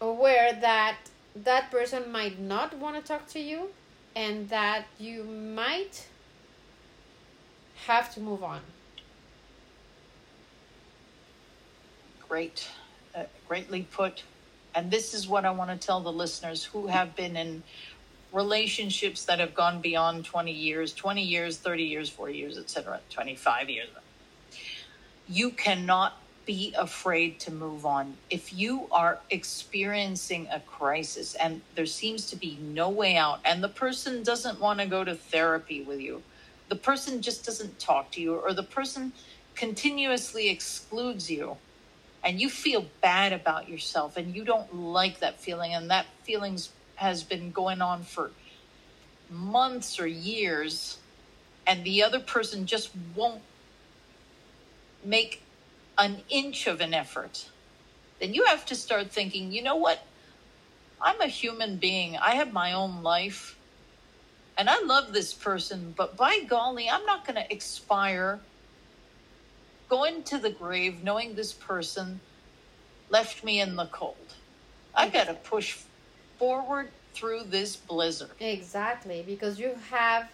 aware 0.00 0.52
that 0.52 0.96
that 1.34 1.70
person 1.70 2.10
might 2.10 2.38
not 2.38 2.76
want 2.76 2.96
to 2.96 3.02
talk 3.02 3.26
to 3.28 3.40
you 3.40 3.70
and 4.16 4.48
that 4.48 4.86
you 4.98 5.24
might 5.24 6.08
have 7.86 8.12
to 8.14 8.20
move 8.20 8.42
on. 8.42 8.60
Great, 12.28 12.68
uh, 13.14 13.24
greatly 13.46 13.82
put. 13.90 14.24
And 14.74 14.90
this 14.90 15.14
is 15.14 15.26
what 15.26 15.44
I 15.44 15.50
want 15.50 15.70
to 15.70 15.86
tell 15.86 16.00
the 16.00 16.12
listeners 16.12 16.64
who 16.64 16.88
have 16.88 17.16
been 17.16 17.36
in 17.36 17.62
relationships 18.32 19.24
that 19.24 19.40
have 19.40 19.54
gone 19.54 19.80
beyond 19.80 20.24
20 20.24 20.52
years 20.52 20.92
20 20.92 21.22
years 21.22 21.56
30 21.56 21.84
years 21.84 22.10
40 22.10 22.36
years 22.36 22.58
etc 22.58 23.00
25 23.08 23.70
years 23.70 23.88
you 25.26 25.50
cannot 25.50 26.20
be 26.48 26.72
afraid 26.78 27.38
to 27.38 27.52
move 27.52 27.84
on. 27.84 28.16
If 28.30 28.54
you 28.54 28.88
are 28.90 29.18
experiencing 29.28 30.48
a 30.50 30.60
crisis 30.60 31.34
and 31.34 31.60
there 31.74 31.84
seems 31.84 32.30
to 32.30 32.36
be 32.36 32.56
no 32.62 32.88
way 32.88 33.18
out 33.18 33.40
and 33.44 33.62
the 33.62 33.68
person 33.68 34.22
doesn't 34.22 34.58
want 34.58 34.80
to 34.80 34.86
go 34.86 35.04
to 35.04 35.14
therapy 35.14 35.82
with 35.82 36.00
you 36.00 36.22
the 36.70 36.76
person 36.76 37.20
just 37.20 37.44
doesn't 37.44 37.78
talk 37.78 38.10
to 38.12 38.20
you 38.22 38.34
or 38.34 38.54
the 38.54 38.62
person 38.62 39.12
continuously 39.54 40.48
excludes 40.48 41.30
you 41.30 41.56
and 42.24 42.40
you 42.40 42.48
feel 42.48 42.86
bad 43.02 43.34
about 43.34 43.68
yourself 43.68 44.16
and 44.16 44.34
you 44.34 44.42
don't 44.42 44.74
like 44.74 45.20
that 45.20 45.38
feeling 45.38 45.74
and 45.74 45.90
that 45.90 46.06
feeling 46.22 46.58
has 46.94 47.22
been 47.22 47.50
going 47.50 47.82
on 47.82 48.02
for 48.02 48.30
months 49.30 50.00
or 50.00 50.06
years 50.06 50.98
and 51.66 51.84
the 51.84 52.02
other 52.02 52.20
person 52.20 52.64
just 52.64 52.90
won't 53.14 53.42
make 55.04 55.42
an 55.98 56.22
inch 56.28 56.66
of 56.66 56.80
an 56.80 56.94
effort 56.94 57.48
then 58.20 58.32
you 58.34 58.44
have 58.44 58.64
to 58.64 58.74
start 58.74 59.10
thinking 59.10 59.52
you 59.52 59.62
know 59.62 59.76
what 59.76 60.02
i'm 61.00 61.20
a 61.20 61.26
human 61.26 61.76
being 61.76 62.16
i 62.16 62.34
have 62.34 62.52
my 62.52 62.72
own 62.72 63.02
life 63.02 63.58
and 64.58 64.68
I 64.68 64.82
love 64.82 65.12
this 65.12 65.32
person, 65.32 65.94
but 65.96 66.16
by 66.16 66.40
golly, 66.40 66.90
I'm 66.90 67.06
not 67.06 67.24
going 67.24 67.36
to 67.36 67.50
expire 67.50 68.40
going 69.88 70.24
to 70.24 70.36
the 70.36 70.50
grave 70.50 71.04
knowing 71.04 71.34
this 71.34 71.52
person 71.52 72.20
left 73.08 73.44
me 73.44 73.60
in 73.60 73.76
the 73.76 73.86
cold. 73.86 74.34
I 74.94 75.08
got 75.08 75.28
to 75.28 75.34
push 75.34 75.78
forward 76.38 76.88
through 77.14 77.44
this 77.44 77.76
blizzard. 77.76 78.32
Exactly, 78.40 79.22
because 79.24 79.60
you 79.60 79.76
have 79.90 80.28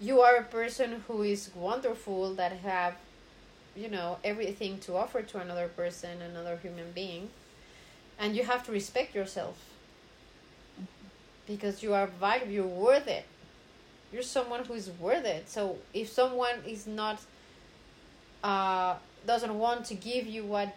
you 0.00 0.20
are 0.20 0.36
a 0.36 0.44
person 0.44 1.04
who 1.06 1.22
is 1.22 1.50
wonderful 1.54 2.34
that 2.34 2.52
have 2.52 2.94
you 3.78 3.88
know 3.88 4.18
everything 4.24 4.78
to 4.80 4.96
offer 4.96 5.22
to 5.22 5.38
another 5.38 5.68
person, 5.68 6.20
another 6.20 6.56
human 6.56 6.92
being. 6.92 7.30
And 8.18 8.34
you 8.36 8.44
have 8.44 8.64
to 8.66 8.72
respect 8.72 9.14
yourself 9.14 9.56
because 11.46 11.82
you 11.82 11.94
are 11.94 12.06
valuable, 12.06 12.52
you're 12.52 12.66
worth 12.66 13.06
it. 13.06 13.24
You're 14.12 14.22
someone 14.22 14.64
who 14.64 14.74
is 14.74 14.90
worth 14.90 15.24
it. 15.24 15.48
So 15.48 15.78
if 15.94 16.08
someone 16.08 16.56
is 16.66 16.86
not, 16.86 17.20
uh, 18.42 18.96
doesn't 19.26 19.58
want 19.58 19.84
to 19.86 19.94
give 19.94 20.26
you 20.26 20.44
what 20.44 20.74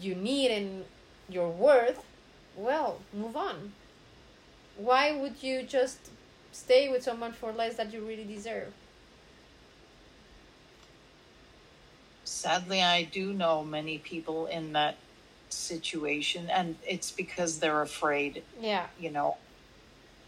you 0.00 0.14
need 0.14 0.50
and 0.50 0.84
your 1.28 1.48
worth, 1.50 2.04
well, 2.56 3.00
move 3.12 3.36
on. 3.36 3.72
Why 4.76 5.16
would 5.16 5.42
you 5.42 5.62
just 5.62 5.98
stay 6.52 6.88
with 6.88 7.02
someone 7.02 7.32
for 7.32 7.52
less 7.52 7.76
that 7.76 7.92
you 7.92 8.00
really 8.00 8.24
deserve? 8.24 8.72
Sadly, 12.24 12.82
I 12.82 13.04
do 13.04 13.32
know 13.32 13.62
many 13.62 13.98
people 13.98 14.46
in 14.46 14.72
that 14.72 14.96
situation, 15.50 16.48
and 16.50 16.76
it's 16.86 17.10
because 17.10 17.58
they're 17.58 17.82
afraid. 17.82 18.42
Yeah. 18.60 18.86
You 18.98 19.10
know, 19.10 19.36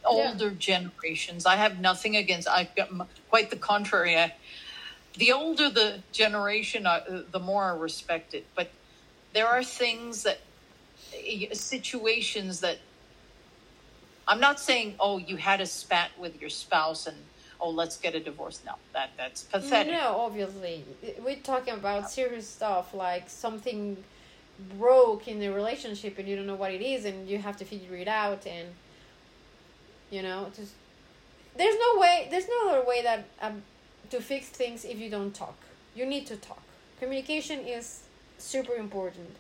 older 0.05 0.49
yeah. 0.49 0.59
generations. 0.59 1.47
I 1.47 1.57
have 1.57 1.81
nothing 1.81 2.17
against. 2.17 2.49
I've 2.49 2.75
got 2.77 2.91
quite 3.29 3.51
the 3.51 3.57
contrary. 3.57 4.17
I, 4.17 4.35
the 5.17 5.33
older 5.33 5.71
the 5.71 6.01
generation, 6.13 6.87
uh, 6.87 7.23
the 7.31 7.41
more 7.41 7.65
I 7.65 7.77
respect 7.77 8.35
it. 8.35 8.47
But 8.55 8.71
there 9.33 9.47
are 9.47 9.65
things 9.65 10.23
that, 10.23 10.41
situations 11.53 12.61
that. 12.61 12.79
I'm 14.29 14.41
not 14.41 14.59
saying, 14.59 14.97
oh, 14.99 15.19
you 15.19 15.37
had 15.37 15.61
a 15.61 15.67
spat 15.67 16.11
with 16.19 16.41
your 16.41 16.51
spouse 16.51 17.07
and 17.07 17.17
oh, 17.61 17.71
let's 17.71 17.97
get 17.97 18.15
a 18.15 18.21
divorce. 18.21 18.61
No, 18.65 18.75
that 18.93 19.11
that's 19.17 19.45
pathetic. 19.45 19.93
No, 19.93 20.17
obviously, 20.19 20.85
we're 21.25 21.37
talking 21.37 21.75
about 21.75 22.11
serious 22.11 22.49
stuff 22.49 22.95
like 22.95 23.29
something 23.29 23.97
broke 24.79 25.29
in 25.29 25.39
the 25.39 25.49
relationship 25.49 26.19
and 26.19 26.27
you 26.27 26.35
don't 26.35 26.47
know 26.47 26.55
what 26.55 26.73
it 26.73 26.81
is 26.81 27.05
and 27.05 27.29
you 27.29 27.37
have 27.39 27.59
to 27.59 27.65
figure 27.65 27.95
it 27.95 28.09
out 28.09 28.47
and 28.47 28.69
you 30.11 30.23
know, 30.23 30.51
just 30.55 30.73
there's 31.57 31.77
no 31.79 32.01
way. 32.01 32.29
There's 32.31 32.49
no 32.49 32.71
other 32.71 32.87
way 32.87 33.03
that 33.03 33.25
um, 33.41 33.63
to 34.11 34.21
fix 34.21 34.49
things 34.49 34.85
if 34.85 34.99
you 34.99 35.11
don't 35.11 35.35
talk. 35.35 35.57
You 35.95 36.07
need 36.07 36.27
to 36.27 36.37
talk. 36.37 36.63
Communication 37.01 37.61
is 37.61 38.03
super 38.39 38.75
important. 38.75 39.37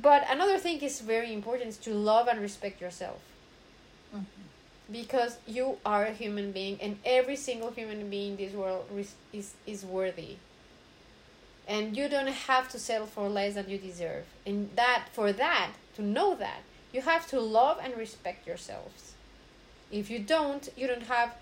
But 0.00 0.26
another 0.28 0.58
thing 0.58 0.80
is 0.80 1.00
very 1.00 1.32
important 1.32 1.68
is 1.68 1.76
to 1.78 1.94
love 1.94 2.26
and 2.26 2.40
respect 2.40 2.80
yourself. 2.80 3.20
Mm-hmm. 4.14 4.24
Because 4.90 5.38
you 5.46 5.78
are 5.84 6.04
a 6.04 6.12
human 6.12 6.52
being, 6.52 6.78
and 6.80 6.98
every 7.04 7.36
single 7.36 7.70
human 7.70 8.10
being 8.10 8.32
in 8.32 8.36
this 8.36 8.52
world 8.52 8.84
is, 9.32 9.54
is 9.66 9.84
worthy. 9.84 10.36
And 11.66 11.96
you 11.96 12.08
don't 12.08 12.28
have 12.28 12.68
to 12.70 12.78
settle 12.78 13.06
for 13.06 13.28
less 13.28 13.54
than 13.54 13.70
you 13.70 13.78
deserve. 13.78 14.24
And 14.44 14.68
that 14.76 15.06
for 15.12 15.32
that, 15.32 15.70
to 15.96 16.02
know 16.02 16.34
that, 16.34 16.60
you 16.92 17.00
have 17.00 17.26
to 17.28 17.40
love 17.40 17.78
and 17.82 17.96
respect 17.96 18.46
yourselves 18.46 19.14
if 19.94 20.10
you 20.10 20.18
don't 20.18 20.68
you 20.76 20.86
don't 20.86 21.04
have 21.04 21.34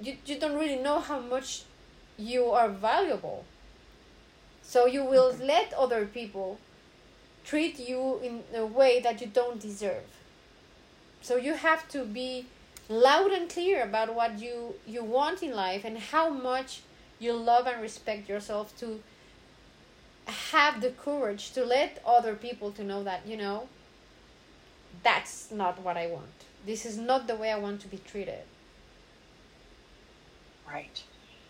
you, 0.00 0.16
you 0.26 0.38
don't 0.38 0.58
really 0.58 0.76
know 0.76 0.98
how 0.98 1.20
much 1.20 1.64
you 2.16 2.46
are 2.50 2.68
valuable 2.68 3.44
so 4.62 4.86
you 4.86 5.04
will 5.04 5.34
let 5.40 5.72
other 5.74 6.06
people 6.06 6.58
treat 7.44 7.78
you 7.78 8.18
in 8.22 8.42
a 8.54 8.64
way 8.64 9.00
that 9.00 9.20
you 9.20 9.26
don't 9.26 9.60
deserve 9.60 10.08
so 11.22 11.36
you 11.36 11.54
have 11.54 11.88
to 11.88 12.04
be 12.04 12.46
loud 12.88 13.30
and 13.30 13.48
clear 13.48 13.82
about 13.82 14.14
what 14.14 14.38
you 14.38 14.74
you 14.86 15.02
want 15.02 15.42
in 15.42 15.54
life 15.54 15.84
and 15.84 15.98
how 15.98 16.28
much 16.28 16.80
you 17.18 17.32
love 17.32 17.66
and 17.66 17.80
respect 17.80 18.28
yourself 18.28 18.76
to 18.78 19.00
have 20.26 20.80
the 20.80 20.90
courage 20.90 21.52
to 21.52 21.64
let 21.64 22.02
other 22.06 22.34
people 22.34 22.70
to 22.70 22.84
know 22.84 23.02
that 23.02 23.26
you 23.26 23.36
know 23.36 23.68
that's 25.02 25.50
not 25.50 25.80
what 25.80 25.96
i 25.96 26.06
want 26.06 26.44
this 26.64 26.86
is 26.86 26.96
not 26.96 27.26
the 27.26 27.34
way 27.34 27.50
I 27.50 27.58
want 27.58 27.80
to 27.82 27.88
be 27.88 27.98
treated. 27.98 28.44
Right. 30.68 31.02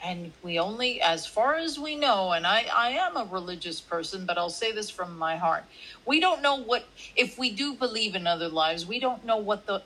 And 0.02 0.32
we 0.42 0.58
only 0.58 1.00
as 1.00 1.26
far 1.26 1.54
as 1.54 1.78
we 1.78 1.94
know 1.96 2.32
and 2.32 2.46
I, 2.46 2.66
I 2.74 2.90
am 2.90 3.16
a 3.16 3.24
religious 3.24 3.80
person 3.80 4.26
but 4.26 4.38
i'll 4.38 4.50
say 4.50 4.72
this 4.72 4.90
from 4.90 5.16
my 5.18 5.36
heart. 5.36 5.64
We 6.06 6.20
don't 6.20 6.42
know 6.42 6.56
what 6.56 6.86
if 7.16 7.38
we 7.38 7.54
do 7.54 7.74
believe 7.74 8.14
in 8.14 8.26
other 8.26 8.48
lives 8.48 8.86
we 8.86 9.00
don't 9.00 9.24
know 9.24 9.38
what 9.38 9.66
the 9.66 9.82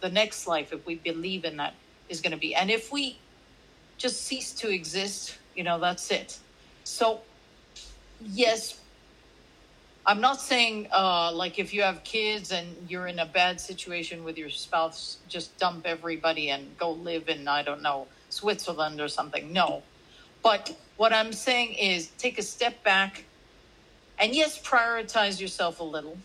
the 0.00 0.10
next 0.10 0.46
life 0.46 0.72
if 0.72 0.86
we 0.86 0.96
believe 0.96 1.44
in 1.44 1.56
that 1.56 1.74
is 2.08 2.20
going 2.20 2.32
to 2.32 2.38
be. 2.38 2.54
And 2.54 2.70
if 2.70 2.92
we 2.92 3.18
just 3.98 4.24
cease 4.24 4.52
to 4.54 4.70
exist 4.72 5.38
you 5.54 5.64
know 5.64 5.78
that's 5.80 6.10
it. 6.10 6.38
So 6.84 7.22
yes 8.20 8.80
i'm 10.06 10.20
not 10.20 10.40
saying 10.40 10.88
uh 10.92 11.30
like 11.32 11.58
if 11.58 11.72
you 11.72 11.82
have 11.82 12.02
kids 12.04 12.50
and 12.50 12.76
you're 12.88 13.06
in 13.06 13.18
a 13.18 13.26
bad 13.26 13.60
situation 13.60 14.24
with 14.24 14.36
your 14.38 14.48
spouse 14.50 15.18
just 15.28 15.56
dump 15.58 15.86
everybody 15.86 16.50
and 16.50 16.76
go 16.78 16.90
live 16.90 17.28
in 17.28 17.46
i 17.46 17.62
don't 17.62 17.82
know 17.82 18.08
Switzerland 18.38 19.00
or 19.00 19.08
something. 19.08 19.52
No. 19.52 19.82
But 20.42 20.76
what 20.96 21.12
I'm 21.12 21.32
saying 21.32 21.74
is 21.74 22.08
take 22.18 22.38
a 22.38 22.42
step 22.42 22.82
back 22.84 23.24
and 24.18 24.34
yes, 24.34 24.60
prioritize 24.60 25.40
yourself 25.40 25.80
a 25.80 25.84
little. 25.84 26.18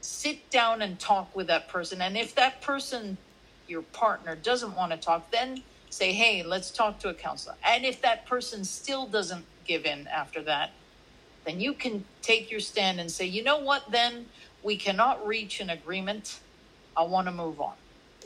Sit 0.00 0.50
down 0.50 0.82
and 0.82 0.98
talk 0.98 1.34
with 1.34 1.48
that 1.48 1.68
person. 1.68 2.00
And 2.00 2.16
if 2.16 2.34
that 2.36 2.60
person, 2.62 3.18
your 3.66 3.82
partner, 3.82 4.36
doesn't 4.36 4.74
want 4.76 4.92
to 4.92 4.98
talk, 4.98 5.30
then 5.30 5.62
say, 5.90 6.12
hey, 6.12 6.42
let's 6.42 6.70
talk 6.70 6.98
to 7.00 7.08
a 7.08 7.14
counselor. 7.14 7.56
And 7.64 7.84
if 7.84 8.00
that 8.02 8.26
person 8.26 8.64
still 8.64 9.06
doesn't 9.06 9.44
give 9.66 9.84
in 9.84 10.06
after 10.06 10.42
that, 10.42 10.70
then 11.44 11.60
you 11.60 11.72
can 11.72 12.04
take 12.22 12.50
your 12.50 12.60
stand 12.60 13.00
and 13.00 13.10
say, 13.10 13.24
you 13.24 13.42
know 13.42 13.58
what, 13.58 13.90
then 13.90 14.26
we 14.62 14.76
cannot 14.76 15.26
reach 15.26 15.60
an 15.60 15.70
agreement. 15.70 16.40
I 16.96 17.02
want 17.02 17.26
to 17.26 17.32
move 17.32 17.60
on. 17.60 17.74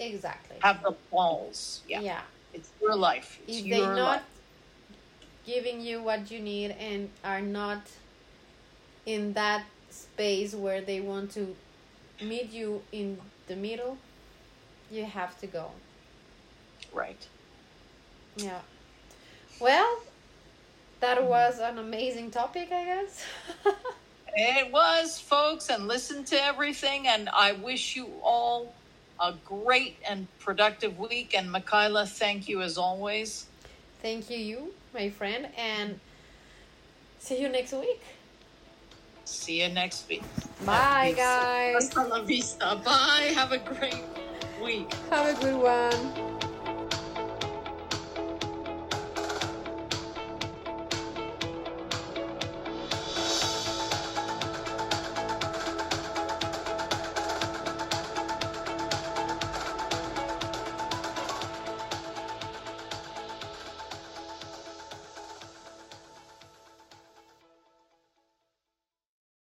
Exactly. 0.07 0.57
Have 0.61 0.83
the 0.83 0.95
balls. 1.11 1.83
Yeah. 1.89 2.01
Yeah. 2.01 2.21
It's 2.53 2.71
your 2.81 2.97
life. 2.97 3.39
It's 3.47 3.59
If 3.59 3.71
they're 3.71 3.95
not 3.95 3.97
life. 3.97 4.23
giving 5.47 5.81
you 5.81 6.03
what 6.03 6.31
you 6.31 6.41
need 6.41 6.73
and 6.73 7.09
are 7.25 7.41
not 7.41 7.83
in 9.07 9.33
that 9.35 9.65
space 9.91 10.55
where 10.55 10.81
they 10.81 11.01
want 11.01 11.31
to 11.33 11.55
meet 12.21 12.51
you 12.53 12.83
in 12.93 13.19
the 13.47 13.57
middle, 13.57 13.97
you 14.91 15.05
have 15.05 15.39
to 15.41 15.47
go. 15.47 15.71
Right. 16.93 17.27
Yeah. 18.37 18.61
Well, 19.61 20.01
that 21.01 21.25
was 21.25 21.59
an 21.59 21.79
amazing 21.79 22.31
topic, 22.31 22.69
I 22.73 22.85
guess. 22.85 23.25
It 24.35 24.73
was, 24.73 25.21
folks, 25.21 25.69
and 25.69 25.87
listen 25.87 26.25
to 26.25 26.43
everything. 26.43 27.07
And 27.07 27.29
I 27.29 27.53
wish 27.53 27.97
you 27.97 28.09
all 28.23 28.73
a 29.23 29.35
great 29.45 29.97
and 30.09 30.27
productive 30.41 30.99
week. 30.99 31.35
And 31.37 31.51
Michaela, 31.51 32.05
thank 32.07 32.49
you 32.49 32.61
as 32.61 32.77
always. 32.77 33.47
Thank 34.03 34.29
you, 34.29 34.37
you, 34.37 34.75
my 34.93 35.09
friend, 35.11 35.47
and 35.57 35.99
see 37.21 37.41
you 37.41 37.49
next 37.49 37.73
week. 37.73 38.03
See 39.25 39.63
you 39.63 39.69
next 39.69 40.09
week. 40.09 40.25
Bye, 40.67 41.15
guys. 41.17 41.75
Hasta 41.75 42.03
la 42.03 42.23
vista. 42.23 42.81
Bye. 42.85 43.33
Have 43.35 43.53
a 43.53 43.59
great 43.59 44.03
week. 44.63 44.93
Have 45.11 45.39
a 45.39 45.41
good 45.41 45.57
one. 45.57 46.32